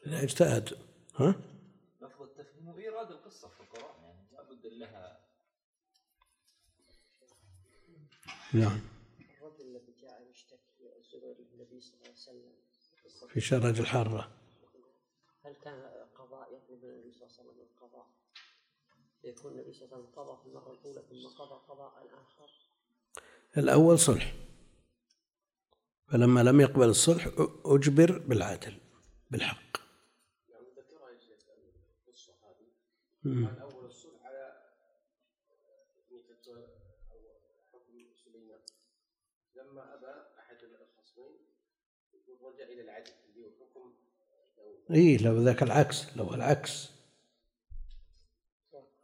اذا 0.06 0.22
اجتهد 0.22 0.78
ها؟ 1.16 1.34
لفظ 2.02 2.22
التفهيم 2.22 2.68
وايراد 2.68 3.10
القصة 3.10 3.48
في 3.48 3.60
القرآن 3.60 4.02
يعني 4.02 4.26
لابد 4.32 4.66
لها 4.66 5.20
نعم 8.54 8.80
الرجل 9.40 9.76
الذي 9.76 9.92
جاء 10.02 10.30
يشتكي 10.30 10.96
الزبير 10.98 11.36
النبي 11.52 11.80
صلى 11.80 11.94
الله 11.94 12.04
عليه 12.08 12.14
وسلم. 12.14 13.28
في 13.28 13.40
شرج 13.40 13.80
الحارة. 13.80 14.43
كان 15.64 16.09
قضاء 16.14 16.55
يطلب 16.55 16.85
من 16.85 16.90
النبي 16.90 17.12
صلى 17.12 17.27
الله 17.27 17.38
عليه 17.38 17.50
وسلم 17.50 17.61
القضاء 17.61 18.07
يكون 19.24 19.53
النبي 19.53 19.72
صلى 19.72 19.85
الله 19.85 19.96
عليه 19.96 20.09
وسلم 20.09 20.20
قضى 20.20 20.42
في 20.42 20.48
المرة 20.48 20.72
الأولى 20.72 21.03
ثم 21.03 21.38
قضى 21.38 21.66
قضاء 21.68 22.07
اخر 22.22 22.50
الأول 23.57 23.98
صلح. 23.98 24.35
فلما 26.07 26.42
لم 26.42 26.61
يقبل 26.61 26.88
الصلح 26.88 27.27
أجبر 27.64 28.18
بالعدل 28.18 28.81
بالحق. 29.31 29.81
يعني 30.48 30.66
ذكرها 30.70 31.11
يا 31.11 31.18
شيخ 31.20 31.38
القصة 32.09 32.35
هذه 32.42 33.62
أول 33.62 33.85
الصلح 33.85 34.27
على 34.27 34.70
أو 37.11 37.20
حكم 37.72 38.14
سليمان. 38.14 38.61
لما 39.55 39.94
أبى 39.94 40.38
أحد 40.38 40.59
الخصمين 40.62 41.55
رجع 42.42 42.64
إلى 42.64 42.81
العدل 42.81 43.12
اللي 43.29 43.46
هو 43.46 43.50
حكم 43.50 43.94
إيه 44.90 45.18
لو 45.18 45.42
ذاك 45.42 45.62
العكس 45.62 46.16
لو 46.16 46.34
العكس. 46.34 46.90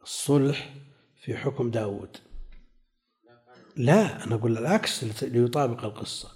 الصلح 0.03 0.73
في 1.21 1.37
حكم 1.37 1.71
داود. 1.71 2.17
لا 3.75 4.23
أنا 4.23 4.35
أقول 4.35 4.57
العكس 4.57 5.23
ليطابق 5.23 5.83
القصة. 5.83 6.31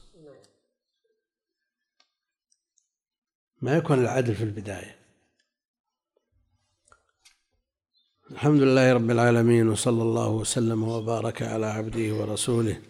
ما 3.62 3.78
يكون 3.78 4.00
العدل 4.00 4.36
في 4.36 4.44
البداية. 4.44 5.00
الحمد 8.32 8.62
لله 8.62 8.94
رب 8.94 9.12
العالمين 9.12 9.70
وصلى 9.70 10.02
الله 10.04 10.30
وسلم 10.30 10.84
وبارك 10.84 11.42
على 11.42 11.66
عبده 11.66 12.14
ورسوله 12.16 12.82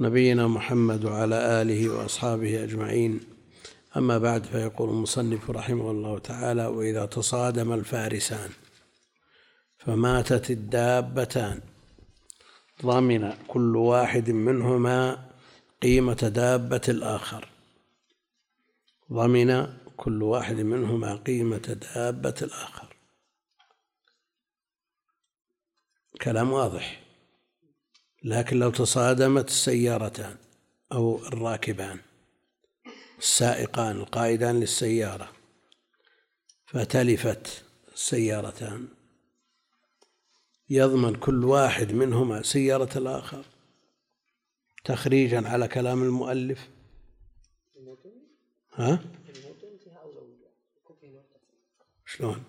نبينا 0.00 0.48
محمد 0.48 1.04
وعلى 1.04 1.62
آله 1.62 1.88
وأصحابه 1.88 2.64
أجمعين. 2.64 3.31
أما 3.96 4.18
بعد 4.18 4.44
فيقول 4.44 4.88
المصنف 4.88 5.50
رحمه 5.50 5.90
الله 5.90 6.18
تعالى 6.18 6.66
وإذا 6.66 7.06
تصادم 7.06 7.72
الفارسان 7.72 8.50
فماتت 9.78 10.50
الدابتان 10.50 11.60
ضمن 12.82 13.32
كل 13.48 13.76
واحد 13.76 14.30
منهما 14.30 15.28
قيمة 15.82 16.32
دابة 16.34 16.80
الآخر. 16.88 17.48
ضمن 19.12 19.66
كل 19.96 20.22
واحد 20.22 20.56
منهما 20.56 21.16
قيمة 21.16 21.78
دابة 21.94 22.34
الآخر. 22.42 22.96
كلام 26.22 26.52
واضح. 26.52 27.02
لكن 28.24 28.58
لو 28.58 28.70
تصادمت 28.70 29.48
السيارتان 29.48 30.36
أو 30.92 31.18
الراكبان 31.26 31.98
السائقان 33.22 33.96
القائدان 33.96 34.60
للسيارة 34.60 35.32
فتلفت 36.66 37.64
السيارتان 37.92 38.88
يضمن 40.70 41.14
كل 41.14 41.44
واحد 41.44 41.92
منهما 41.92 42.42
سيارة 42.42 42.98
الآخر 42.98 43.44
تخريجا 44.84 45.48
على 45.48 45.68
كلام 45.68 46.02
المؤلف 46.02 46.68
ها؟ 48.74 48.98
شلون؟ 52.06 52.44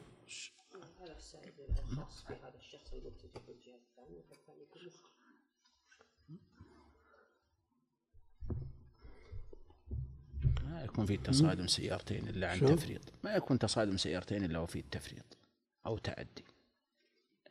ما 10.73 10.82
يكون 10.93 11.05
في 11.05 11.17
تصادم 11.17 11.67
سيارتين 11.67 12.27
إلا 12.27 12.51
عن 12.51 12.59
تفريط. 12.59 13.01
ما 13.23 13.35
يكون 13.35 13.59
تصادم 13.59 13.97
سيارتين 13.97 14.43
إلا 14.43 14.59
وفي 14.59 14.79
التفريط 14.79 15.37
أو 15.85 15.97
تعدي. 15.97 16.43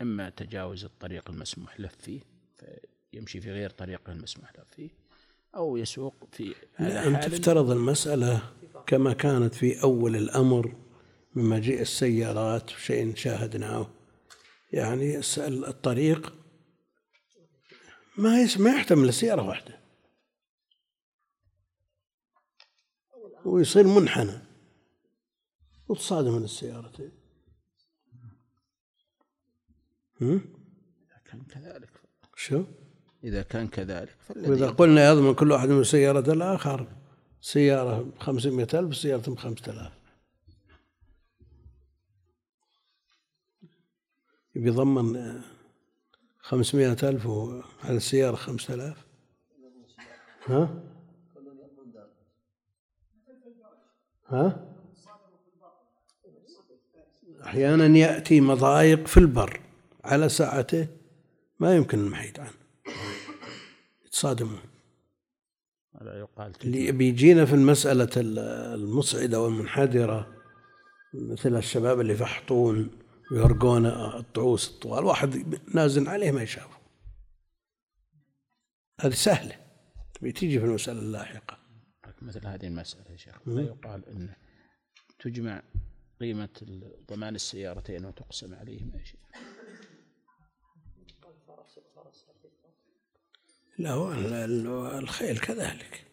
إما 0.02 0.30
تجاوز 0.30 0.84
الطريق 0.84 1.30
المسموح 1.30 1.80
له 1.80 1.90
فيه 2.00 2.20
فيمشي 3.12 3.40
في 3.40 3.52
غير 3.52 3.70
طريق 3.70 4.10
المسموح 4.10 4.52
له 4.58 4.64
فيه 4.76 4.88
أو 5.54 5.76
يسوق 5.76 6.14
في 6.32 6.54
أن 6.80 7.20
تفترض 7.20 7.70
المسألة 7.70 8.42
كما 8.86 9.12
كانت 9.12 9.54
في 9.54 9.82
أول 9.82 10.16
الأمر 10.16 10.76
من 11.34 11.44
مجيء 11.44 11.80
السيارات 11.80 12.70
شيء 12.70 13.14
شاهدناه. 13.14 13.90
يعني 14.72 15.20
الطريق 15.38 16.34
ما 18.16 18.48
ما 18.58 18.70
يحتمل 18.70 19.08
السيارة 19.08 19.42
واحدة. 19.42 19.81
ويصير 23.44 23.86
منحنى 23.86 24.38
وتصادم 25.88 26.32
من 26.32 26.44
السيارتين 26.44 27.12
هم؟ 30.20 30.40
إذا 31.06 31.20
كان 31.24 31.42
كذلك 31.42 31.90
شو؟ 32.36 32.64
إذا 33.24 33.42
كان 33.42 33.68
كذلك 33.68 34.16
وإذا 34.36 34.70
قلنا 34.70 35.10
يضمن 35.10 35.34
كل 35.34 35.52
واحد 35.52 35.68
من 35.68 35.84
سيارة 35.84 36.32
الآخر 36.32 36.86
سيارة 37.40 38.12
500 38.18 38.66
ألف 38.74 38.96
سيارة 38.96 39.30
ب 39.30 39.38
5000 39.38 39.92
يبي 44.54 44.68
يضمن 44.68 45.40
500 46.40 46.96
ألف 47.02 47.26
على 47.84 47.96
السيارة 47.96 48.36
5000 48.36 49.06
ها؟ 50.46 50.91
ها؟ 54.32 54.68
أحيانا 57.44 57.98
يأتي 57.98 58.40
مضايق 58.40 59.06
في 59.06 59.16
البر 59.16 59.60
على 60.04 60.28
ساعته 60.28 60.88
ما 61.60 61.76
يمكن 61.76 61.98
المحيد 61.98 62.40
عنه. 62.40 62.50
يتصادمون. 64.06 64.60
ولا 65.94 66.18
يقال 66.18 66.52
اللي 66.64 66.92
بيجينا 66.92 67.44
في 67.44 67.54
المسألة 67.54 68.10
ال- 68.16 68.38
المصعدة 68.80 69.40
والمنحدرة 69.40 70.34
مثل 71.14 71.56
الشباب 71.56 72.00
اللي 72.00 72.12
يفحطون 72.12 72.90
ويرقون 73.32 73.86
الطعوس 73.86 74.70
الطوال 74.70 75.04
واحد 75.04 75.58
نازل 75.74 76.08
عليه 76.08 76.30
ما 76.30 76.42
يشافه 76.42 76.76
هذه 79.00 79.14
سهلة. 79.14 79.56
تبي 80.14 80.32
تيجي 80.32 80.58
في 80.60 80.64
المسألة 80.64 80.98
اللاحقة. 80.98 81.58
مثل 82.22 82.46
هذه 82.46 82.66
المسألة 82.66 83.10
يا 83.10 83.16
شيخ. 83.16 83.48
لا 83.48 83.62
يقال 83.62 84.06
أن 84.08 84.34
تجمع 85.18 85.62
قيمة 86.20 86.48
ضمان 87.10 87.34
السيارتين 87.34 88.04
وتقسم 88.04 88.54
عليهما 88.54 88.98
يا 88.98 89.04
شيخ. 89.04 89.20
لا 93.78 93.90
هو 93.92 94.12
ال- 94.12 94.32
ال- 94.32 94.66
الخيل 94.98 95.38
كذلك. 95.38 96.06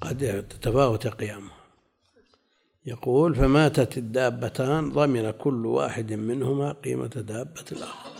قد 0.00 0.48
تتفاوت 0.48 1.06
قيامها 1.06 1.58
يقول 2.86 3.34
فماتت 3.34 3.98
الدابتان 3.98 4.92
ضمن 4.92 5.30
كل 5.30 5.66
واحد 5.66 6.12
منهما 6.12 6.72
قيمة 6.72 7.06
دابة 7.06 7.64
الآخر 7.72 8.18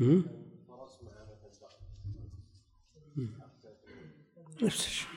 هم؟ 0.00 0.24
نفس 4.62 4.86
الشيء. 4.86 5.08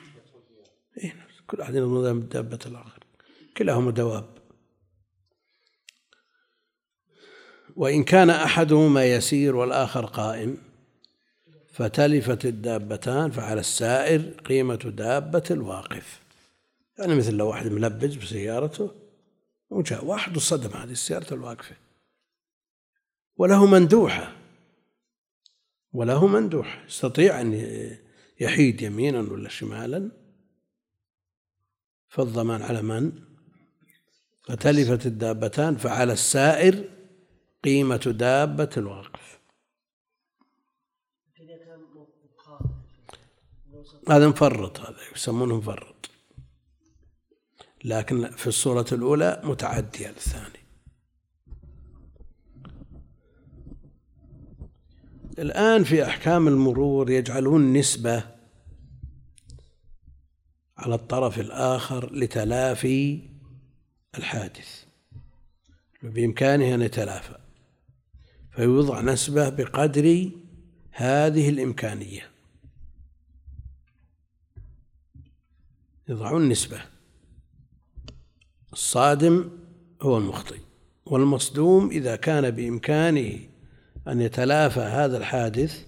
إيه 0.98 1.26
كل 1.46 1.60
واحد 1.60 1.74
يضمن 1.74 2.28
دابة 2.28 2.58
الآخر. 2.66 3.04
كلاهما 3.56 3.90
دواب. 3.90 4.38
وإن 7.76 8.04
كان 8.04 8.30
أحدهما 8.30 9.04
يسير 9.04 9.56
والآخر 9.56 10.06
قائم 10.06 10.58
فتلفت 11.72 12.44
الدابتان 12.44 13.30
فعلى 13.30 13.60
السائر 13.60 14.20
قيمة 14.20 14.74
دابة 14.74 15.44
الواقف. 15.50 16.20
يعني 16.98 17.14
مثل 17.14 17.34
لو 17.34 17.48
واحد 17.48 17.66
ملبج 17.66 18.18
بسيارته 18.18 18.94
وجاء 19.70 20.04
واحد 20.04 20.36
وصدم 20.36 20.70
هذه 20.76 20.90
السيارة 20.90 21.34
الواقفة. 21.34 21.76
وله 23.36 23.66
مندوحة. 23.66 24.36
وله 25.92 26.26
مندوحة. 26.26 26.84
يستطيع 26.86 27.40
أن 27.40 27.54
يحيد 28.40 28.82
يمينا 28.82 29.20
ولا 29.20 29.48
شمالا؟ 29.48 30.10
فالضمان 32.08 32.62
على 32.62 32.82
من؟ 32.82 33.12
فتلفت 34.44 35.06
الدابتان 35.06 35.76
فعلى 35.76 36.12
السائر 36.12 36.84
قيمة 37.64 38.14
دابة 38.18 38.70
الواقف 38.76 39.38
هذا 44.08 44.28
مفرط 44.28 44.80
هذا 44.80 44.98
يسمونه 45.14 45.56
مفرط. 45.56 46.10
لكن 47.84 48.30
في 48.30 48.46
الصورة 48.46 48.86
الأولى 48.92 49.40
متعدية 49.44 50.08
للثاني 50.08 50.57
الآن 55.38 55.84
في 55.84 56.04
أحكام 56.04 56.48
المرور 56.48 57.10
يجعلون 57.10 57.72
نسبة 57.72 58.24
على 60.76 60.94
الطرف 60.94 61.40
الآخر 61.40 62.12
لتلافي 62.12 63.20
الحادث 64.18 64.84
بإمكانه 66.02 66.74
أن 66.74 66.82
يتلافى 66.82 67.38
فيوضع 68.50 69.00
نسبة 69.00 69.48
بقدر 69.48 70.30
هذه 70.90 71.48
الإمكانية. 71.48 72.30
يضعون 76.08 76.48
نسبة 76.48 76.82
الصادم 78.72 79.50
هو 80.02 80.18
المخطئ 80.18 80.58
والمصدوم 81.06 81.90
إذا 81.90 82.16
كان 82.16 82.50
بإمكانه 82.50 83.38
أن 84.08 84.20
يتلافى 84.20 84.80
هذا 84.80 85.16
الحادث 85.16 85.86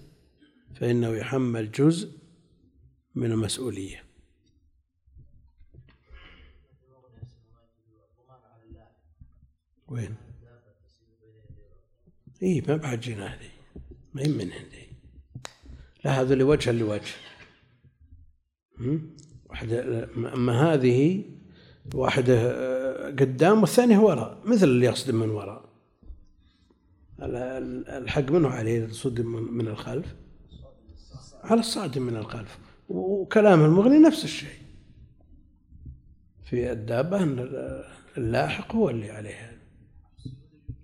فإنه 0.74 1.08
يحمل 1.08 1.72
جزء 1.72 2.10
من 3.14 3.32
المسؤولية. 3.32 4.04
وين؟ 9.88 10.14
اي 12.42 12.60
ما 12.68 12.76
بعد 12.76 13.00
جينا 13.00 13.26
هذه 13.26 13.50
ما 14.14 14.28
من 14.28 14.52
عندي 14.52 14.88
لا 16.04 16.20
هذا 16.20 16.34
لوجه. 16.34 16.72
لوجه؟ 16.72 17.14
واحدة 19.44 20.04
أما 20.16 20.74
هذه 20.74 21.24
واحدة 21.94 22.34
آه، 22.34 23.10
قدام 23.10 23.60
والثانية 23.60 23.98
وراء 23.98 24.42
مثل 24.44 24.64
اللي 24.64 24.86
يصدم 24.86 25.14
من 25.14 25.30
وراء. 25.30 25.69
الحق 27.22 28.30
منه 28.30 28.48
عليه 28.48 28.88
من 29.06 29.24
من 29.52 29.68
الخلف. 29.68 30.14
على 31.44 31.60
الصادم 31.60 32.02
من 32.02 32.16
الخلف. 32.16 32.58
وكلام 32.88 33.64
المغني 33.64 33.98
نفس 33.98 34.24
الشيء. 34.24 34.60
في 36.44 36.72
الدابة 36.72 37.22
أن 37.22 37.48
اللاحق 38.16 38.74
هو 38.74 38.90
اللي 38.90 39.10
عليها. 39.10 39.52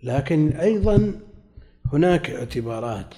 لكن 0.02 0.48
أيضا 0.48 1.20
هناك 1.92 2.30
اعتبارات. 2.30 3.14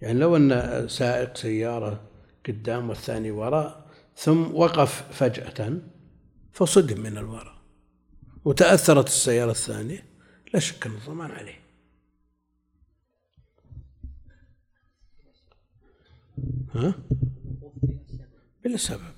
يعني 0.00 0.18
لو 0.18 0.36
أن 0.36 0.88
سائق 0.88 1.36
سيارة 1.36 2.00
قدام 2.48 2.88
والثاني 2.88 3.30
وراء 3.30 3.86
ثم 4.16 4.54
وقف 4.54 5.04
فجأة 5.12 5.78
فصدم 6.52 7.00
من 7.00 7.18
الوراء. 7.18 7.54
وتأثرت 8.44 9.06
السيارة 9.06 9.50
الثانية 9.50 10.04
لا 10.54 10.60
شك 10.60 10.86
أن 10.86 10.92
الضمان 10.92 11.30
عليه. 11.30 11.63
ها؟ 16.74 16.94
بلا 18.64 18.76
سبب 18.76 19.14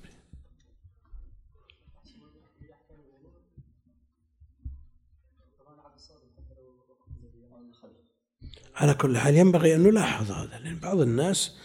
على 8.75 8.93
كل 8.93 9.17
حال 9.17 9.35
ينبغي 9.35 9.75
أن 9.75 9.83
نلاحظ 9.83 10.31
هذا 10.31 10.59
لأن 10.59 10.79
بعض 10.79 10.99
الناس 10.99 11.57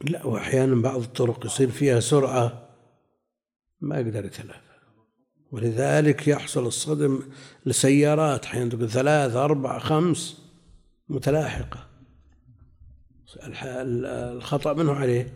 لا 0.00 0.26
وأحيانا 0.26 0.82
بعض 0.82 1.00
الطرق 1.00 1.46
يصير 1.46 1.70
فيها 1.70 2.00
سرعة 2.00 2.76
ما 3.80 4.00
يقدر 4.00 4.24
يتلافى 4.24 4.63
ولذلك 5.54 6.28
يحصل 6.28 6.66
الصدم 6.66 7.22
لسيارات 7.66 8.44
أحيانا 8.44 8.70
تقول 8.70 8.90
ثلاث 8.90 9.36
أربع 9.36 9.78
خمس 9.78 10.38
متلاحقة. 11.08 11.86
الخطأ 13.36 14.72
منه 14.72 14.92
عليه 14.92 15.32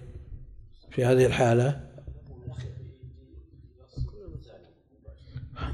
في 0.91 1.05
هذه 1.05 1.27
الحالة. 1.27 1.89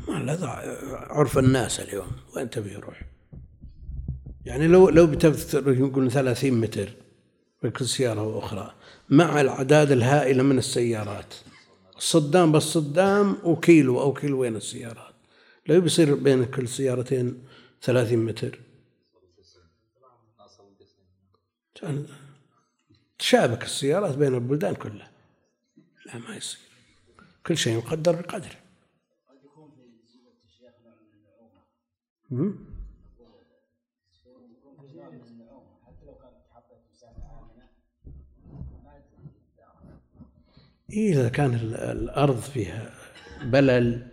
لا 0.08 0.46
عرف 0.92 1.38
الناس 1.38 1.80
اليوم. 1.80 2.12
وين 2.36 2.50
تبي 2.50 2.72
يروح؟ 2.72 3.02
يعني 4.44 4.66
لو 4.66 4.88
لو 4.88 5.06
بتبتر 5.06 5.72
يقول 5.72 6.10
30 6.10 6.52
متر 6.60 6.88
بين 7.62 7.70
كل 7.70 7.86
سيارة 7.86 8.22
وأخرى 8.22 8.74
مع 9.08 9.40
الأعداد 9.40 9.90
الهائلة 9.92 10.42
من 10.42 10.58
السيارات. 10.58 11.34
صدام 11.98 12.52
بس 12.52 12.62
صدام 12.62 13.36
وكيلو 13.44 14.00
أو 14.00 14.12
كيلوين 14.12 14.56
السيارات. 14.56 15.14
لا 15.66 15.78
بيصير 15.78 16.14
بين 16.14 16.44
كل 16.44 16.68
سيارتين 16.68 17.44
ثلاثين 17.82 18.18
متر. 18.18 18.60
تشابك 23.18 23.62
السيارات 23.62 24.16
بين 24.16 24.34
البلدان 24.34 24.74
كلها 24.74 25.10
لا 26.06 26.18
ما 26.18 26.36
يصير. 26.36 26.60
كل 27.46 27.56
شيء 27.56 27.78
يقدر 27.78 28.12
بقدره 28.20 28.64
إذا 40.90 41.28
كان 41.28 41.54
ال- 41.54 41.74
الأرض 41.74 42.40
فيها 42.40 42.94
بلل 43.42 44.06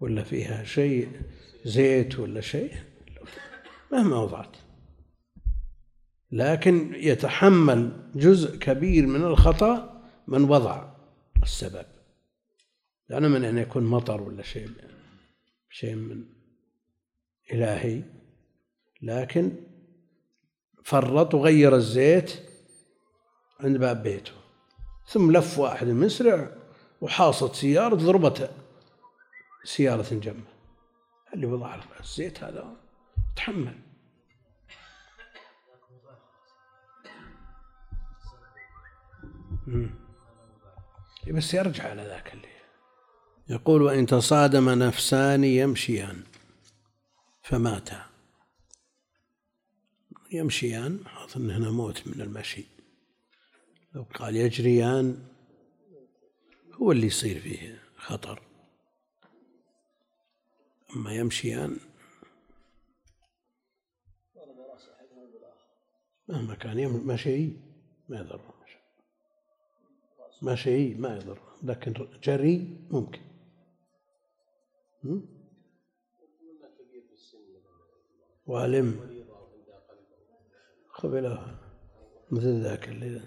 ولا 0.00 0.22
فيها 0.22 0.64
شيء 0.64 1.20
زيت 1.64 2.18
ولا 2.18 2.40
شيء 2.40 2.74
مهما 3.92 4.16
وضعت. 4.16 4.56
لكن 6.32 6.94
يتحمل 6.94 8.10
جزء 8.14 8.58
كبير 8.58 9.06
من 9.06 9.24
الخطأ 9.24 10.02
من 10.28 10.44
وضع 10.44 10.94
السبب. 11.42 11.86
لأن 13.08 13.30
من 13.30 13.44
أن 13.44 13.58
يكون 13.58 13.84
مطر 13.84 14.22
ولا 14.22 14.42
شيء 14.42 14.70
شيء 15.70 15.94
من 15.94 16.24
إلهي. 17.52 18.02
لكن 19.02 19.52
فرط 20.84 21.34
وغير 21.34 21.76
الزيت 21.76 22.32
عند 23.60 23.76
باب 23.76 24.02
بيته. 24.02 24.32
ثم 25.06 25.32
لف 25.32 25.58
واحد 25.58 25.86
مسرع 25.86 26.48
وحاصت 27.00 27.54
سيارة 27.54 27.94
ضربت 27.94 28.50
سيارة 29.64 30.06
جنبه 30.10 30.54
اللي 31.34 31.46
وضع 31.46 31.80
الزيت 32.00 32.44
هذا. 32.44 32.76
تحمل. 33.36 33.80
بس 41.26 41.54
يرجع 41.54 41.90
على 41.90 42.02
ذاك 42.02 42.32
اللي 42.34 42.48
يقول 43.48 43.82
وإن 43.82 44.06
تصادم 44.06 44.70
نفسان 44.70 45.44
يمشيان. 45.44 46.22
فماتا 47.42 48.06
يمشيان. 50.32 51.04
أظن 51.24 51.50
هنا 51.50 51.70
موت 51.70 52.06
من 52.06 52.20
المشي. 52.20 52.73
لو 53.94 54.02
قال 54.14 54.36
يجريان 54.36 55.28
هو 56.72 56.92
اللي 56.92 57.06
يصير 57.06 57.40
فيه 57.40 57.82
خطر. 57.96 58.42
أما 60.96 61.14
يمشيان 61.14 61.76
مهما 66.28 66.54
كان 66.54 67.06
مشي 67.06 67.52
ما 68.08 68.18
يضر. 68.18 68.54
مشي 70.42 70.94
ما 70.94 71.16
يضر. 71.16 71.38
لكن 71.62 72.08
جري 72.22 72.86
ممكن? 72.90 73.20
والم. 78.46 79.24
قبله 80.94 81.58
مثل 82.30 82.62
ذاك 82.62 82.88
اللي 82.88 83.20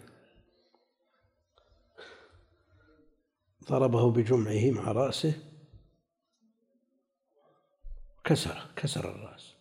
ضربه 3.70 4.12
بجمعه 4.12 4.72
مع 4.72 4.92
رأسه. 4.92 5.34
كسر 8.24 8.68
كسر 8.76 9.10
الرأس. 9.10 9.54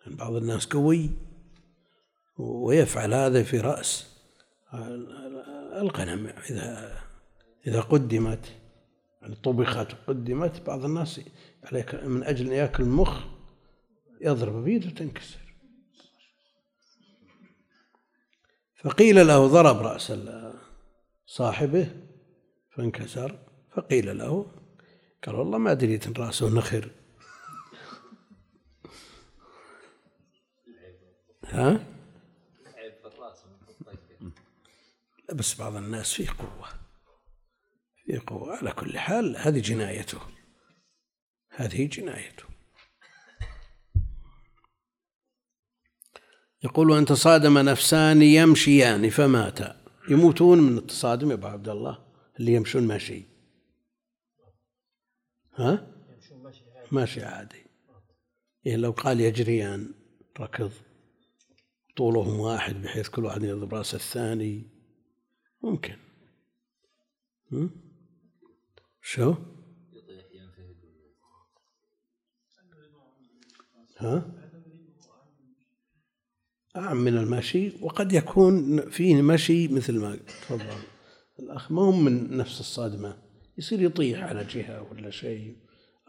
يعني 0.00 0.16
بعض 0.16 0.34
الناس 0.34 0.66
قوي 0.66 1.10
ويفعل 2.38 3.14
هذا 3.14 3.42
في 3.42 3.60
رأس 3.60 4.06
الغنم 5.72 6.26
إذا 6.26 6.96
إذا 7.66 7.80
قدمت 7.80 8.56
يعني 9.22 9.34
طبخت 9.34 9.94
وقدمت 9.94 10.66
بعض 10.66 10.84
الناس 10.84 11.20
عليك 11.64 11.94
من 11.94 12.22
أجل 12.24 12.46
أن 12.46 12.52
يأكل 12.52 12.82
المخ 12.82 13.24
يضرب 14.20 14.64
بيده 14.64 14.90
تنكسر 14.90 15.38
فقيل 18.76 19.26
له 19.26 19.46
ضرب 19.46 19.76
رأس 19.76 20.12
صاحبه 21.30 21.90
فانكسر 22.70 23.38
فقيل 23.76 24.18
له 24.18 24.46
قال 25.24 25.34
والله 25.34 25.58
ما 25.58 25.74
دريت 25.74 26.06
ان 26.06 26.12
رأسه 26.12 26.48
نخر. 26.48 26.90
ها؟ 31.44 31.86
بس 35.32 35.54
بعض 35.54 35.76
الناس 35.76 36.12
فيه 36.12 36.28
قوة 36.28 36.68
فيه 38.04 38.22
قوة. 38.26 38.56
على 38.56 38.72
كل 38.72 38.98
حال 38.98 39.36
هذه 39.36 39.60
جنايته. 39.60 40.20
هذه 41.50 41.86
جنايته. 41.86 42.44
يقول 46.62 46.90
وإن 46.90 47.04
تصادم 47.04 47.58
نفسان 47.58 48.22
يمشيان 48.22 49.10
فماتا 49.10 49.79
يموتون 50.08 50.58
من 50.58 50.78
التصادم 50.78 51.30
يا 51.30 51.34
أبو 51.34 51.46
عبد 51.46 51.68
الله 51.68 52.04
اللي 52.40 52.52
يمشون 52.52 52.86
ماشي 52.86 53.24
ها؟ 55.54 55.94
ماشي 56.92 57.22
عادي 57.22 57.64
إيه 58.66 58.76
لو 58.76 58.90
قال 58.90 59.20
يجريان 59.20 59.94
ركض 60.40 60.72
طولهم 61.96 62.40
واحد 62.40 62.82
بحيث 62.82 63.08
كل 63.08 63.24
واحد 63.24 63.42
يضرب 63.42 63.74
رأس 63.74 63.94
الثاني 63.94 64.70
ممكن 65.62 65.96
هم؟ 67.52 67.70
شو؟ 69.02 69.34
ها؟ 73.98 74.39
أعم 76.76 76.96
من 76.96 77.16
المشي 77.16 77.72
وقد 77.80 78.12
يكون 78.12 78.80
فيه 78.90 79.22
مشي 79.22 79.68
مثل 79.68 79.98
ما 79.98 80.16
تفضل. 80.16 80.82
الأخ 81.38 81.72
ما 81.72 81.82
هم 81.82 82.04
من 82.04 82.36
نفس 82.36 82.60
الصدمة 82.60 83.16
يصير 83.58 83.82
يطيح 83.82 84.22
على 84.22 84.44
جهة 84.44 84.82
ولا 84.90 85.10
شيء 85.10 85.56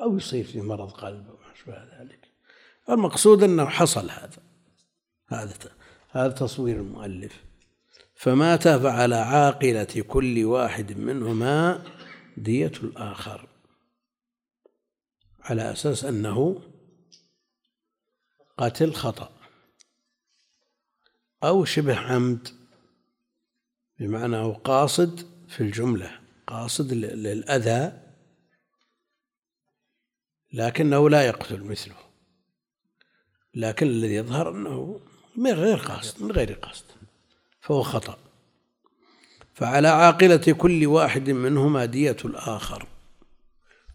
أو 0.02 0.18
يصير 0.18 0.44
فيه 0.46 0.62
مرض 0.62 0.92
قلب 0.92 1.30
وما 1.30 1.54
أشبه 1.54 1.84
ذلك. 2.00 2.28
المقصود 2.90 3.44
أنه 3.44 3.66
حصل 3.66 4.10
هذا 4.10 4.44
هذا 5.28 5.56
هذا 6.10 6.32
تصوير 6.32 6.76
المؤلف. 6.76 7.44
فمات 8.16 8.68
فعلى 8.68 9.16
عاقلة 9.16 10.04
كل 10.08 10.46
واحد 10.46 10.98
منهما 10.98 11.84
دية 12.38 12.72
الآخر. 12.84 13.48
على 15.40 15.72
أساس 15.72 16.06
أنه 16.06 16.62
قتل 18.58 18.94
خطأ. 18.94 19.41
أو 21.44 21.66
شبه 21.66 21.98
عمد 21.98 22.48
بمعنى 24.00 24.38
هو 24.38 24.52
قاصد 24.52 25.20
في 25.48 25.62
الجملة 25.62 26.20
قاصد 26.48 26.94
للأذى 26.94 28.02
لكنه 30.54 31.10
لا 31.10 31.22
يقتل 31.22 31.64
مثله. 31.64 31.96
لكن 33.54 33.88
الذي 33.88 34.14
يظهر 34.16 34.50
أنه 34.50 35.02
من 35.36 35.52
غير 35.52 35.78
قصد 35.78 36.24
من 36.24 36.32
غير 36.32 36.54
قصد 36.54 36.86
فهو 37.62 37.84
خطأ. 37.84 38.18
فعلى 39.54 39.88
عاقلة 39.88 40.56
كل 40.58 40.86
واحد 40.86 41.30
منهما 41.30 41.86
دية 41.86 42.18
الآخر 42.26 42.88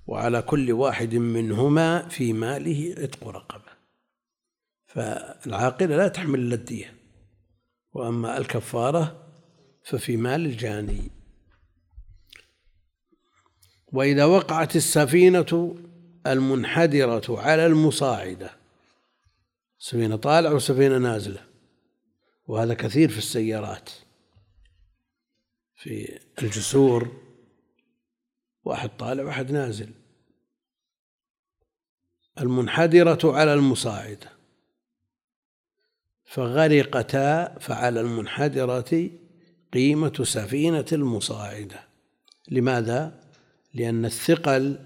وعلى 0.07 0.43
كل 0.43 0.73
واحد 0.73 1.15
منهما 1.15 2.09
في 2.09 2.33
ماله 2.33 2.95
عتق 2.99 3.29
رقبة. 3.29 3.73
فالعاقلة 4.87 5.97
لا 5.97 6.09
تحمل 6.09 6.53
الدية. 6.53 6.96
وأما 7.97 8.39
الكفارة 8.39 9.27
ففي 9.85 10.17
مال 10.17 10.47
الجاني. 10.47 11.11
وإذا 13.93 14.25
وقعت 14.25 14.77
السفينة 14.77 15.77
المنحدرة 16.27 17.41
على 17.41 17.67
المصاعدة 17.67 18.51
سفينة 19.79 20.17
طالعة 20.17 20.55
وسفينة 20.55 20.99
نازلة 20.99 21.47
وهذا 22.47 22.75
كثير 22.75 23.09
في 23.09 23.19
السيارات 23.19 23.91
في 25.75 26.21
الجسور 26.43 27.23
واحد 28.65 28.97
طالع 28.97 29.25
واحد 29.25 29.51
نازل. 29.51 29.91
المنحدرة 32.41 33.19
على 33.25 33.55
المصاعدة. 33.55 34.36
فغرقتا 36.37 37.59
فعلى 37.59 38.01
المنحدرة 38.01 39.11
قيمة 39.73 40.25
سفينة 40.25 40.85
المصاعدة. 40.93 41.81
لماذا؟ 42.51 43.21
لأن 43.75 44.05
الثقل 44.05 44.79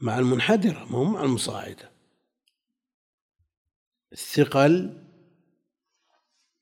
مع 0.00 0.18
المنحدرة 0.18 0.86
ما 0.90 0.98
هو 0.98 1.04
مع 1.04 1.22
المصاعدة. 1.22 1.90
الثقل 4.12 4.98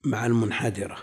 مع 0.04 0.26
المنحدرة. 0.26 0.98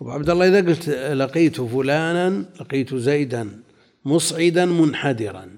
أبو 0.00 0.10
عبد 0.10 0.30
الله 0.30 0.48
إذا 0.48 0.68
قلت 0.68 0.88
لقيت 0.88 1.60
فلانا 1.60 2.44
لقيت 2.60 2.94
زيدا 2.94 3.62
مصعدا 4.04 4.64
منحدرا 4.64 5.56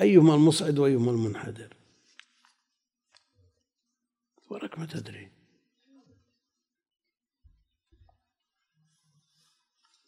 أيهما 0.00 0.34
المصعد 0.34 0.78
وأيهما 0.78 1.10
المنحدر؟ 1.10 1.74
ولك 4.54 4.78
ما 4.78 4.86
تدري. 4.86 5.30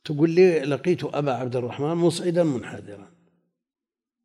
تقول 0.05 0.31
لي 0.31 0.61
لقيت 0.61 1.05
أبا 1.05 1.33
عبد 1.33 1.57
الرحمن 1.57 1.95
مصعدا 1.95 2.43
منحدرا. 2.45 3.13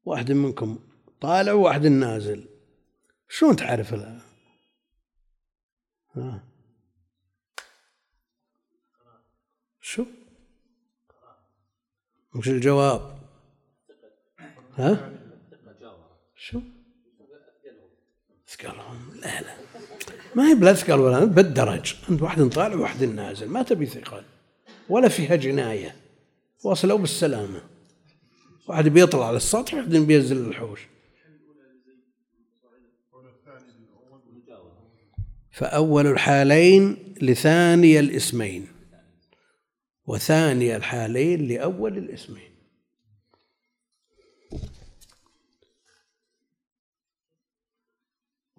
واحد 0.04 0.32
منكم 0.32 0.80
طالع 1.22 1.54
وواحد 1.54 1.86
نازل. 1.86 2.50
شلون 3.30 3.56
تعرف 3.56 3.94
الآن؟ 3.94 4.22
ها؟ 6.16 6.48
شو؟ 9.82 10.06
وش 12.36 12.50
الجواب. 12.50 13.20
ها؟ 14.74 15.20
شو؟ 16.36 16.62
ثقلهم 18.48 19.16
لا 19.16 19.42
لا. 19.42 19.71
ما 20.36 20.50
هي 20.50 20.56
بلا 20.56 20.74
ثقل 20.74 21.00
ولا 21.00 21.26
بالدرج. 21.26 21.96
أنت 22.10 22.22
واحد 22.22 22.50
طالع 22.50 22.76
وواحد 22.76 23.04
نازل. 23.04 23.48
ما 23.48 23.64
تبي 23.64 23.86
ثقل 23.86 24.24
ولا 24.90 25.08
فيها 25.08 25.36
جناية. 25.36 25.96
وصلوا 26.64 26.98
بالسلامة. 26.98 27.62
واحد 28.68 28.88
بيطلع 28.88 29.28
على 29.28 29.38
السطح 29.38 29.74
واحد 29.74 29.96
بينزل 29.96 30.48
الحوش 30.48 30.80
فأول 35.52 36.08
الحالين 36.08 37.14
لثاني 37.22 38.00
الاسمين. 38.00 38.68
وثاني 40.08 40.76
الحالين 40.76 41.48
لأول 41.48 41.98
الاسمين. 41.98 42.51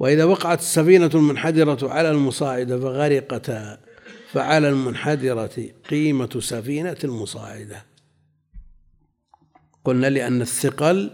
وإذا 0.03 0.25
وقعت 0.25 0.59
السفينة 0.59 1.11
المنحدرة 1.15 1.93
على 1.93 2.11
المصاعدة 2.11 2.81
فغرقتا 2.81 3.79
فعلى 4.33 4.69
المنحدرة 4.69 5.69
قيمة 5.91 6.41
سفينة 6.41 6.97
المصاعدة. 7.05 7.85
قلنا 9.85 10.07
لأن 10.07 10.43
الثقل 10.43 11.11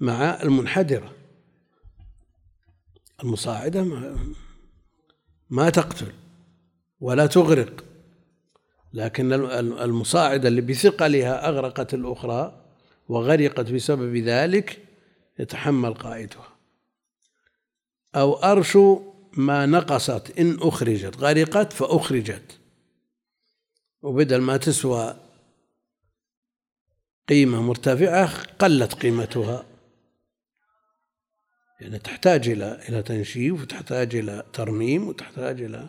مع 0.00 0.42
المنحدرة. 0.42 1.12
المصاعدة 3.22 3.84
ما, 5.50 5.70
تقتل 5.70 6.12
ولا 7.00 7.26
تغرق. 7.26 7.84
لكن 8.92 9.32
المصاعدة 9.82 10.48
اللي 10.48 10.60
بثقلها 10.60 11.48
أغرقت 11.48 11.94
الأخرى 11.94 12.62
وغرقت 13.08 13.70
بسبب 13.70 14.16
ذلك 14.16 14.82
يتحمل 15.38 15.94
قائدها. 15.94 16.55
أو 18.14 18.34
أرش 18.34 18.78
ما 19.32 19.66
نقصت 19.66 20.38
إن 20.38 20.58
أخرجت 20.60 21.16
غرقت 21.16 21.72
فأخرجت. 21.72 22.60
وبدل 24.02 24.40
ما 24.40 24.56
تسوى 24.56 25.20
قيمة 27.28 27.62
مرتفعة 27.62 28.42
قلت 28.58 28.94
قيمتها. 28.94 29.66
يعني 31.80 31.98
تحتاج 31.98 32.48
إلى 32.48 32.88
إلى 32.88 33.02
تنشيف 33.02 33.62
وتحتاج 33.62 34.16
إلى 34.16 34.46
ترميم 34.52 35.08
وتحتاج 35.08 35.62
إلى 35.62 35.88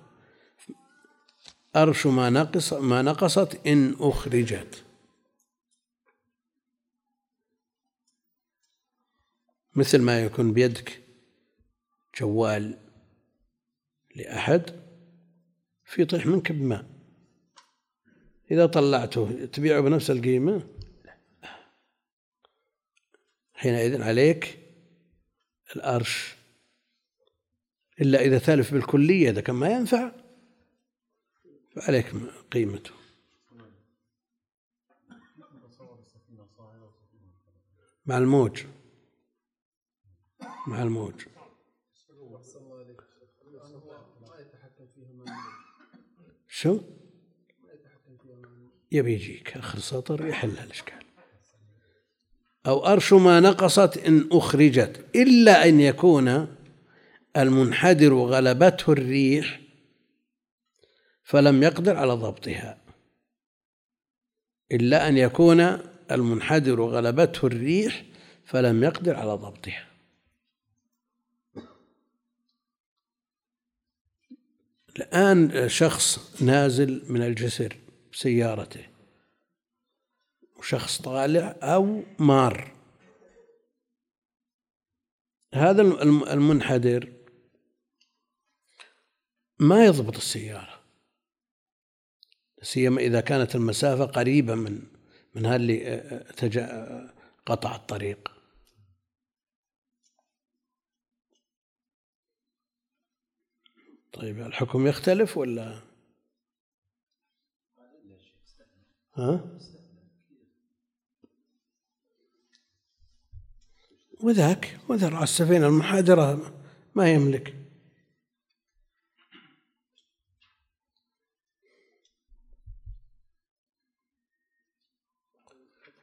أرش 1.76 2.08
ما 2.08 2.30
نقص 2.30 2.74
ما 2.74 3.02
نقصت 3.02 3.68
إن 3.68 3.96
أخرجت. 4.00 4.84
مثل 9.76 10.02
ما 10.02 10.24
يكون 10.24 10.54
بيدك 10.54 11.07
جوال 12.20 12.80
لأحد 14.16 14.84
في 15.86 16.06
طيح 16.06 16.26
منك 16.26 16.52
بماء. 16.52 16.86
إذا 18.52 18.66
طلعته 18.66 19.46
تبيعه 19.46 19.82
بنفس 19.82 20.12
القيمة؟ 20.12 20.68
حينئذ 23.54 24.02
عليك 24.02 24.60
الأرش. 25.76 26.36
إلا 28.02 28.20
إذا 28.20 28.40
تلف 28.40 28.74
بالكلية 28.74 29.30
إذا 29.30 29.42
كان 29.42 29.56
ما 29.56 29.70
ينفع 29.70 30.12
فعليك 31.76 32.14
قيمته. 32.52 32.92
مع 38.06 38.18
الموج. 38.18 38.64
مع 40.68 40.84
الموج. 40.84 41.37
شو؟ 46.60 46.80
يبي 48.92 49.14
يجيك 49.14 49.58
آخر 49.58 49.80
سطر 49.80 50.28
يحل 50.28 50.50
الإشكال 50.50 51.04
أو 52.68 52.86
أرش 52.86 53.14
ما 53.14 53.40
نقصت 53.40 53.98
إن 53.98 54.30
أخرجت 54.32 55.06
إلا 55.16 55.68
أن 55.68 55.80
يكون 55.80 56.56
المنحدر 57.38 58.14
غلبته 58.14 58.92
الريح 58.94 59.60
فلم 61.24 61.64
يقدر 61.64 61.96
على 61.96 62.14
ضبطها. 62.14 62.78
إلا 64.72 65.08
أن 65.08 65.18
يكون 65.18 65.78
المنحدر 66.12 66.82
غلبته 66.82 67.46
الريح 67.46 68.04
فلم 68.46 68.84
يقدر 68.84 69.16
على 69.16 69.32
ضبطها. 69.32 69.87
الآن 74.98 75.70
شخص 75.70 76.42
نازل 76.42 77.12
من 77.12 77.22
الجسر 77.22 77.78
بسيارته 78.12 78.88
وشخص 80.56 81.02
طالع 81.02 81.56
أو 81.64 82.04
مار. 82.20 82.72
هذا 85.54 85.82
المنحدر 86.34 87.14
ما 89.60 89.86
يضبط 89.86 90.16
السيارة. 90.16 90.80
سيما 92.62 93.02
إذا 93.02 93.22
كانت 93.22 93.56
المسافة 93.56 94.06
قريبة 94.06 94.56
من 94.56 94.82
من 95.36 95.46
اللي 95.46 96.02
قطع 97.46 97.76
الطريق. 97.76 98.37
طيب 104.18 104.40
الحكم 104.40 104.88
يختلف 104.88 105.38
ولا 105.38 105.82
ها؟ 109.16 109.58
وذاك 114.24 114.80
وذرع 114.90 115.24
السفينة 115.24 115.68
المحادرة 115.68 116.54
ما 116.96 117.12
يملك 117.12 117.56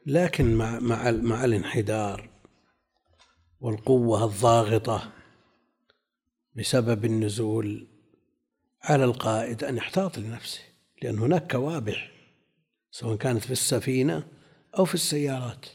لكن 0.06 0.54
مع 0.54 0.78
مع 0.78 1.10
مع 1.10 1.44
الانحدار 1.44 2.30
والقوة 3.60 4.24
الضاغطة 4.24 5.12
بسبب 6.54 7.04
النزول 7.04 7.93
على 8.84 9.04
القائد 9.04 9.64
أن 9.64 9.76
يحتاط 9.76 10.18
لنفسه 10.18 10.60
لأن 11.02 11.18
هناك 11.18 11.52
كوابح 11.52 12.10
سواء 12.90 13.16
كانت 13.16 13.44
في 13.44 13.50
السفينة 13.50 14.28
أو 14.78 14.84
في 14.84 14.94
السيارات 14.94 15.66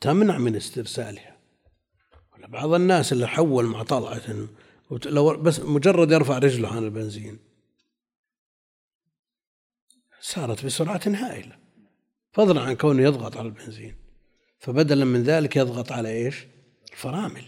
تمنع 0.00 0.38
من 0.38 0.56
استرسالها. 0.56 1.34
بعض 2.48 2.72
الناس 2.74 3.12
اللي 3.12 3.28
حول 3.28 3.64
مع 3.64 3.82
طلعة 3.82 4.22
لو 5.06 5.36
بس 5.36 5.60
مجرد 5.60 6.10
يرفع 6.10 6.38
رجله 6.38 6.68
عن 6.68 6.84
البنزين 6.84 7.38
سارت 10.20 10.64
بسرعة 10.64 11.00
هائلة 11.06 11.58
فضلا 12.32 12.60
عن 12.60 12.76
كونه 12.76 13.02
يضغط 13.02 13.36
على 13.36 13.46
البنزين. 13.48 13.96
فبدلا 14.58 15.04
من 15.04 15.22
ذلك 15.22 15.56
يضغط 15.56 15.92
على 15.92 16.08
إيش؟ 16.08 16.46
الفرامل. 16.92 17.44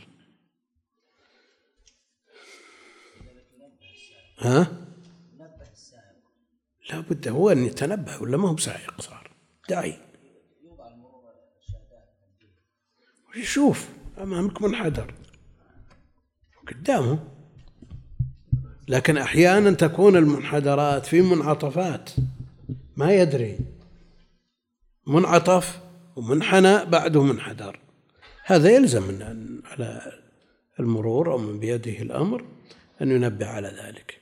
ها؟ 4.39 4.87
لا 6.91 7.01
بد 7.01 7.28
هو 7.28 7.51
أن 7.51 7.66
يتنبه 7.66 8.22
ولا 8.22 8.37
ما 8.37 8.49
هو 8.49 8.55
بسائق 8.55 9.01
صار؟ 9.01 9.30
داعي 9.68 9.99
يشوف 13.37 13.89
أمامك 14.18 14.62
منحدر 14.62 15.14
قدامه. 16.68 17.18
لكن 18.89 19.16
أحيانا 19.18 19.70
تكون 19.70 20.16
المنحدرات 20.16 21.07
في 21.07 21.22
منعطفات. 21.22 22.11
ما 22.97 23.12
يدري. 23.12 23.59
منعطف 25.07 25.80
ومنحنى 26.16 26.84
بعده 26.84 27.22
منحدر. 27.22 27.80
هذا 28.45 28.70
يلزم 28.70 29.03
من 29.03 29.22
على 29.64 30.12
المرور 30.80 31.32
أو 31.32 31.39
من 31.39 31.61
بيده 31.61 32.03
الأمر 32.03 32.45
أن 33.03 33.11
ينبه 33.11 33.47
على 33.47 33.68
ذلك. 33.68 34.20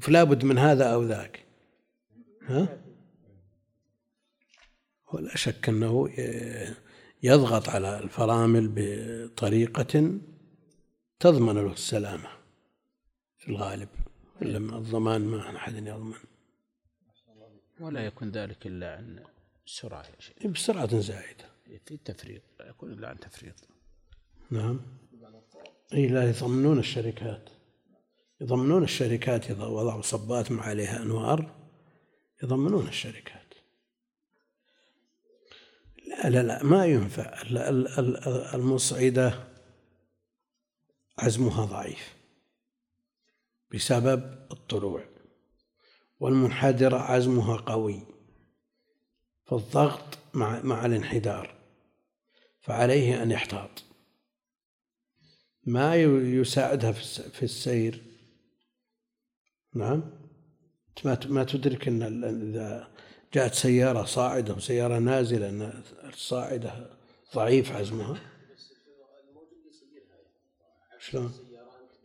فلا 0.00 0.24
بد 0.24 0.44
من 0.44 0.58
هذا 0.58 0.94
أو 0.94 1.02
ذاك. 1.02 1.44
ها؟ 2.42 2.80
ولا 5.12 5.36
شك 5.36 5.68
أنه 5.68 6.10
يضغط 7.22 7.68
على 7.68 7.98
الفرامل 7.98 8.72
بطريقة 8.74 10.18
تضمن 11.20 11.54
له 11.54 11.72
السلامة 11.72 12.28
في 13.38 13.48
الغالب 13.48 13.88
إلا 14.42 14.58
الضمان 14.58 15.20
ما 15.20 15.56
أحد 15.56 15.74
يضمن. 15.74 16.14
ولا 17.80 18.06
يكون 18.06 18.30
ذلك 18.30 18.66
إلا 18.66 18.96
عن 18.96 19.24
سرعة 19.66 20.02
يا 20.02 20.20
شيخ. 20.20 20.34
إيه، 20.40 20.48
بسرعة 20.48 21.00
زائدة. 21.00 21.44
في 21.84 21.94
التفريط 21.94 22.42
لا 22.60 22.68
يكون 22.68 22.92
إلا 22.92 23.08
عن 23.08 23.18
تفريط. 23.20 23.54
نعم. 24.50 24.80
اي 25.94 26.08
لا 26.08 26.28
يضمنون 26.28 26.78
الشركات. 26.78 27.48
يضمنون 28.40 28.82
الشركات 28.82 29.50
إذا 29.50 29.64
وضعوا 29.64 30.02
صبات 30.02 30.50
مع 30.50 30.62
عليها 30.62 31.02
أنوار 31.02 31.54
يضمنون 32.42 32.88
الشركات. 32.88 33.54
لا 36.06 36.30
لا 36.30 36.42
لا 36.42 36.62
ما 36.62 36.86
ينفع. 36.86 37.42
المصعدة 38.54 39.48
عزمها 41.18 41.64
ضعيف 41.64 42.14
بسبب 43.74 44.48
الطلوع 44.52 45.04
والمنحدرة 46.20 46.96
عزمها 46.96 47.56
قوي 47.56 48.00
فالضغط 49.44 50.18
مع 50.34 50.60
مع 50.62 50.86
الانحدار 50.86 51.54
فعليه 52.60 53.22
أن 53.22 53.30
يحتاط. 53.30 53.84
ما 55.66 55.96
يساعدها 55.96 56.92
في 56.92 57.42
السير 57.42 58.13
نعم. 59.74 60.02
ما 61.04 61.18
ما 61.26 61.44
تدرك 61.44 61.88
إن 61.88 62.02
إذا 62.52 62.88
جاءت 63.34 63.54
سيارة 63.54 64.04
صاعدة 64.04 64.54
وسيارة 64.54 64.98
نازلة 64.98 65.48
إن 65.48 65.82
الصاعدة 66.04 66.90
ضعيف 67.34 67.72
عزمها. 67.72 68.20
شلون؟ 70.98 71.32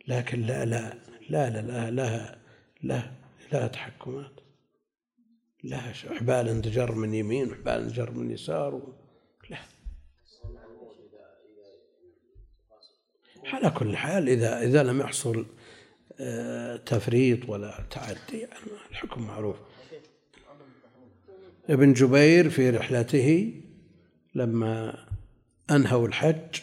لكن 0.07 0.41
لا 0.41 0.65
لا 0.65 0.93
لا 1.29 1.49
لا 1.49 1.61
لا 1.61 1.91
لها 1.91 2.39
لا 2.83 3.11
لها 3.53 3.67
تحكمات. 3.67 4.31
لها 5.63 5.93
حبال 5.93 6.49
انتجر 6.49 6.95
من 6.95 7.13
يمين 7.13 7.51
وحبال 7.51 7.81
انتجر 7.81 8.11
من 8.11 8.31
يسار 8.31 8.75
و... 8.75 8.93
لا. 9.49 9.57
على 13.45 13.69
كل 13.69 13.97
حال 13.97 14.29
إذا 14.29 14.61
إذا 14.61 14.83
لم 14.83 15.01
يحصل 15.01 15.45
تفريط 16.85 17.49
ولا 17.49 17.83
تعدي 17.91 18.39
يعني 18.39 18.69
الحكم 18.91 19.21
معروف. 19.21 19.55
ابن 21.69 21.93
جبير 21.93 22.49
في 22.49 22.69
رحلته 22.69 23.53
لما 24.35 25.05
أنهوا 25.71 26.07
الحج 26.07 26.59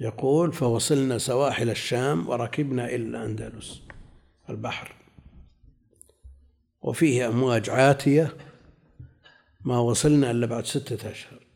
يقول 0.00 0.52
فوصلنا 0.52 1.18
سواحل 1.18 1.70
الشام 1.70 2.28
وركبنا 2.28 2.86
إلى 2.86 2.96
الأندلس 2.96 3.82
البحر 4.50 4.94
وفيه 6.82 7.28
أمواج 7.28 7.70
عاتية 7.70 8.36
ما 9.64 9.78
وصلنا 9.78 10.30
إلا 10.30 10.46
بعد 10.46 10.66
ستة 10.66 11.10
أشهر. 11.10 11.46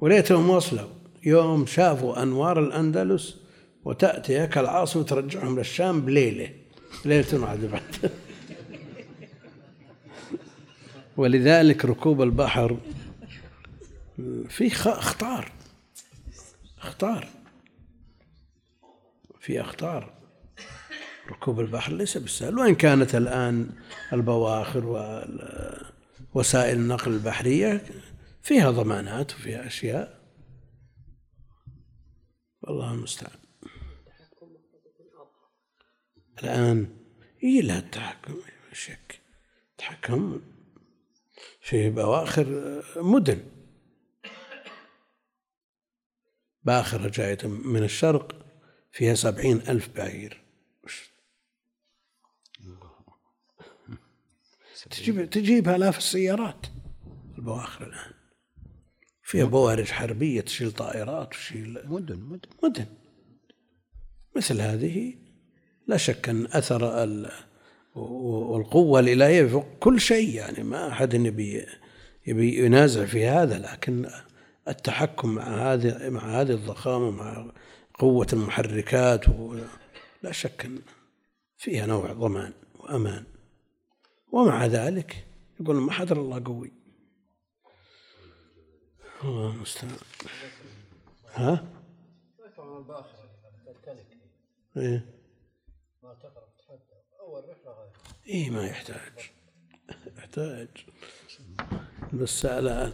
وليتهم 0.00 0.50
وصلوا. 0.50 0.88
يوم 1.24 1.66
شافوا 1.66 2.22
أنوار 2.22 2.58
الأندلس 2.60 3.41
وتأتي 3.84 4.46
كالعاصفة 4.46 5.00
وترجعهم 5.00 5.58
للشام 5.58 6.00
بليلة. 6.00 6.50
ليلة 7.04 7.38
بعد. 7.42 7.80
ولذلك 11.16 11.84
ركوب 11.84 12.22
البحر 12.22 12.78
فيه 14.48 14.72
اخطار 14.72 15.52
اخطار 16.78 17.28
في 19.40 19.60
اخطار 19.60 20.12
ركوب 21.30 21.60
البحر 21.60 21.92
ليس 21.92 22.18
بالسهل. 22.18 22.58
وإن 22.58 22.74
كانت 22.74 23.14
الآن 23.14 23.70
البواخر 24.12 24.86
ووسائل 26.34 26.76
النقل 26.76 27.12
البحرية 27.12 27.82
فيها 28.42 28.70
ضمانات 28.70 29.34
وفيها 29.34 29.66
أشياء. 29.66 30.22
والله 32.62 32.94
المستعان. 32.94 33.41
الآن. 36.44 36.96
إيه 37.42 37.62
لها 37.62 37.78
التحكم 37.78 38.36
شك. 38.72 39.20
تحكم 39.78 40.40
في 41.60 41.90
بواخر 41.90 42.82
مدن. 42.96 43.40
باخرة 46.62 47.08
جاية 47.08 47.46
من 47.46 47.82
الشرق 47.82 48.46
فيها 48.92 49.14
سبعين 49.14 49.56
ألف 49.56 49.88
بعير. 49.96 50.42
تجيب 54.90 55.30
تجيب 55.30 55.68
آلاف 55.68 55.98
السيارات 55.98 56.66
البواخر 57.38 57.86
الآن. 57.86 58.12
فيها 59.22 59.44
بوارج 59.44 59.90
حربية 59.90 60.40
تشيل 60.40 60.72
طائرات 60.72 61.26
وتشيل 61.26 61.88
مدن 61.88 62.18
مدن. 62.18 62.48
مدن. 62.62 62.86
مثل 64.36 64.60
هذه 64.60 65.21
لا 65.86 65.96
شك 65.96 66.28
أن 66.28 66.46
أثر 66.46 67.08
والقوة 67.94 69.00
الإلهية 69.00 69.46
فوق 69.46 69.66
كل 69.80 70.00
شيء 70.00 70.34
يعني 70.34 70.62
ما 70.62 70.88
أحد 70.88 71.14
يبي 71.14 71.66
يبي 72.26 72.64
ينازع 72.64 73.04
في 73.04 73.26
هذا 73.26 73.58
لكن 73.58 74.10
التحكم 74.68 75.34
مع 75.34 75.72
هذه 75.72 76.08
مع 76.10 76.40
هذه 76.40 76.52
الضخامة 76.52 77.10
مع 77.10 77.52
قوة 77.94 78.26
المحركات 78.32 79.24
لا 80.22 80.32
شك 80.32 80.64
أن 80.64 80.78
فيها 81.58 81.86
نوع 81.86 82.12
ضمان 82.12 82.52
وأمان. 82.78 83.24
ومع 84.32 84.66
ذلك 84.66 85.26
يقول 85.60 85.76
ما 85.76 85.92
حضر 85.92 86.20
الله 86.20 86.44
قوي. 86.44 86.72
الله 89.24 89.50
المستعان. 89.50 89.96
ها؟ 91.34 91.64
إيه. 94.76 95.21
ما 96.12 97.38
رحلة 97.38 97.72
غير 97.72 97.90
إيه 98.26 98.50
ما 98.50 98.66
يحتاج. 98.66 99.30
يحتاج. 100.16 100.68
بس 102.12 102.46
لا 102.46 102.92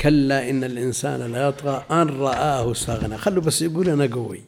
كلا 0.00 0.50
إن 0.50 0.64
الإنسان 0.64 1.32
لا 1.32 1.48
يطغى 1.48 1.86
أن 1.90 2.20
رآه 2.20 2.72
استغنى 2.72 3.18
خلوا 3.18 3.42
بس 3.42 3.62
يقول 3.62 3.88
أنا 3.88 4.14
قوي. 4.14 4.44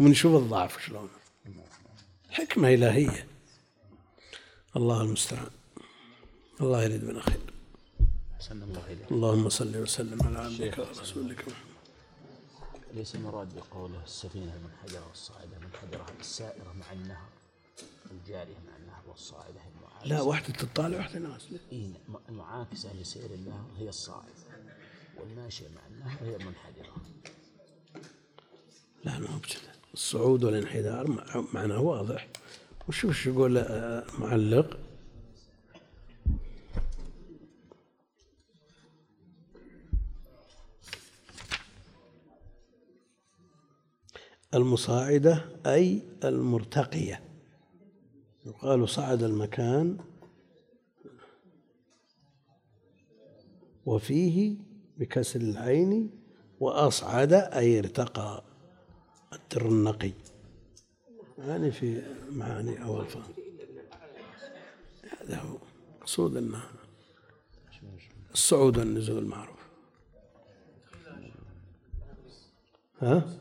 ونشوف 0.00 0.42
الضعف 0.42 0.82
شلون. 0.86 1.08
حكمة 2.30 2.74
إلهية. 2.74 3.26
الله 4.76 5.02
المستعان. 5.02 5.50
الله 6.60 6.82
يريد 6.82 7.04
بنا 7.04 7.20
خير 7.20 7.40
الله 8.50 8.86
إليك. 8.86 9.10
اللهم 9.12 9.48
صل 9.48 9.76
وسلم 9.76 10.22
على 10.22 10.38
عبدك 10.38 10.78
ورسولك 10.78 11.38
محمد. 11.38 11.68
ليس 12.94 13.14
المراد 13.14 13.48
بقوله 13.54 14.04
السفينة 14.04 14.54
المنحدرة 14.56 15.08
والصاعدة 15.08 15.56
المنحدرة 15.56 16.06
السائرة 16.20 16.72
مع 16.72 16.92
النهر. 16.92 17.28
الجارية 18.10 18.58
مع 18.66 18.76
النهر 18.76 19.02
والصاعدة 19.08 19.60
المعاكسة. 19.76 20.08
لا 20.08 20.20
واحدة 20.20 20.54
تطالع 20.54 20.96
واحدة 20.96 21.18
نازلة. 21.18 21.58
إيه 21.72 21.88
المعاكسة 22.28 22.94
لسير 22.94 23.34
النهر 23.34 23.66
هي 23.78 23.88
الصاعدة 23.88 24.32
والماشية 25.20 25.68
مع 25.68 25.86
النهر 25.86 26.18
هي 26.20 26.36
المنحدرة. 26.36 26.92
لا 29.04 29.18
ما 29.18 29.28
هو 29.28 29.40
الصعود 29.94 30.44
والانحدار 30.44 31.24
معناه 31.54 31.80
واضح. 31.80 32.28
وشوف 32.88 33.16
شو 33.16 33.30
يقول 33.30 33.58
آه، 33.58 34.04
معلق؟ 34.18 34.78
المصاعدة 44.54 45.44
أي 45.66 46.02
المرتقية. 46.24 47.27
يقال 48.48 48.88
صعد 48.88 49.22
المكان 49.22 49.98
وفيه 53.86 54.56
بكسر 54.98 55.40
العين 55.40 56.10
وأصعد 56.60 57.32
أي 57.32 57.78
ارتقى 57.78 58.44
الدر 59.32 59.66
النقي. 59.68 60.12
يعني 61.38 61.70
في 61.70 62.02
معاني 62.32 62.84
أو 62.84 63.00
ألفاظ. 63.00 63.26
هذا 65.20 65.36
هو 65.36 65.58
مقصود 66.00 66.36
أنه 66.36 66.62
الصعود 68.32 68.78
والنزول 68.78 69.24
معروف 69.24 69.58
ها؟ 73.00 73.36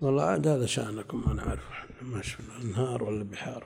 والله 0.00 0.22
عاد 0.22 0.46
هذا 0.46 0.66
شأنكم 0.66 1.24
أنا 1.30 1.48
أعرف. 1.48 1.91
ماشي 2.02 2.36
النهار 2.62 3.02
ولا 3.04 3.18
البحار 3.18 3.64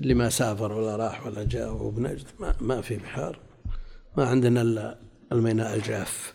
اللي 0.00 0.14
ما 0.14 0.28
سافر 0.28 0.72
ولا 0.72 0.96
راح 0.96 1.26
ولا 1.26 1.44
جاء 1.44 1.72
وبنجد 1.72 2.26
ما, 2.40 2.54
ما 2.60 2.80
في 2.80 2.96
بحار. 2.96 3.38
ما 4.16 4.26
عندنا 4.26 4.62
إلا 4.62 4.98
الميناء 5.32 5.76
الجاف. 5.76 6.34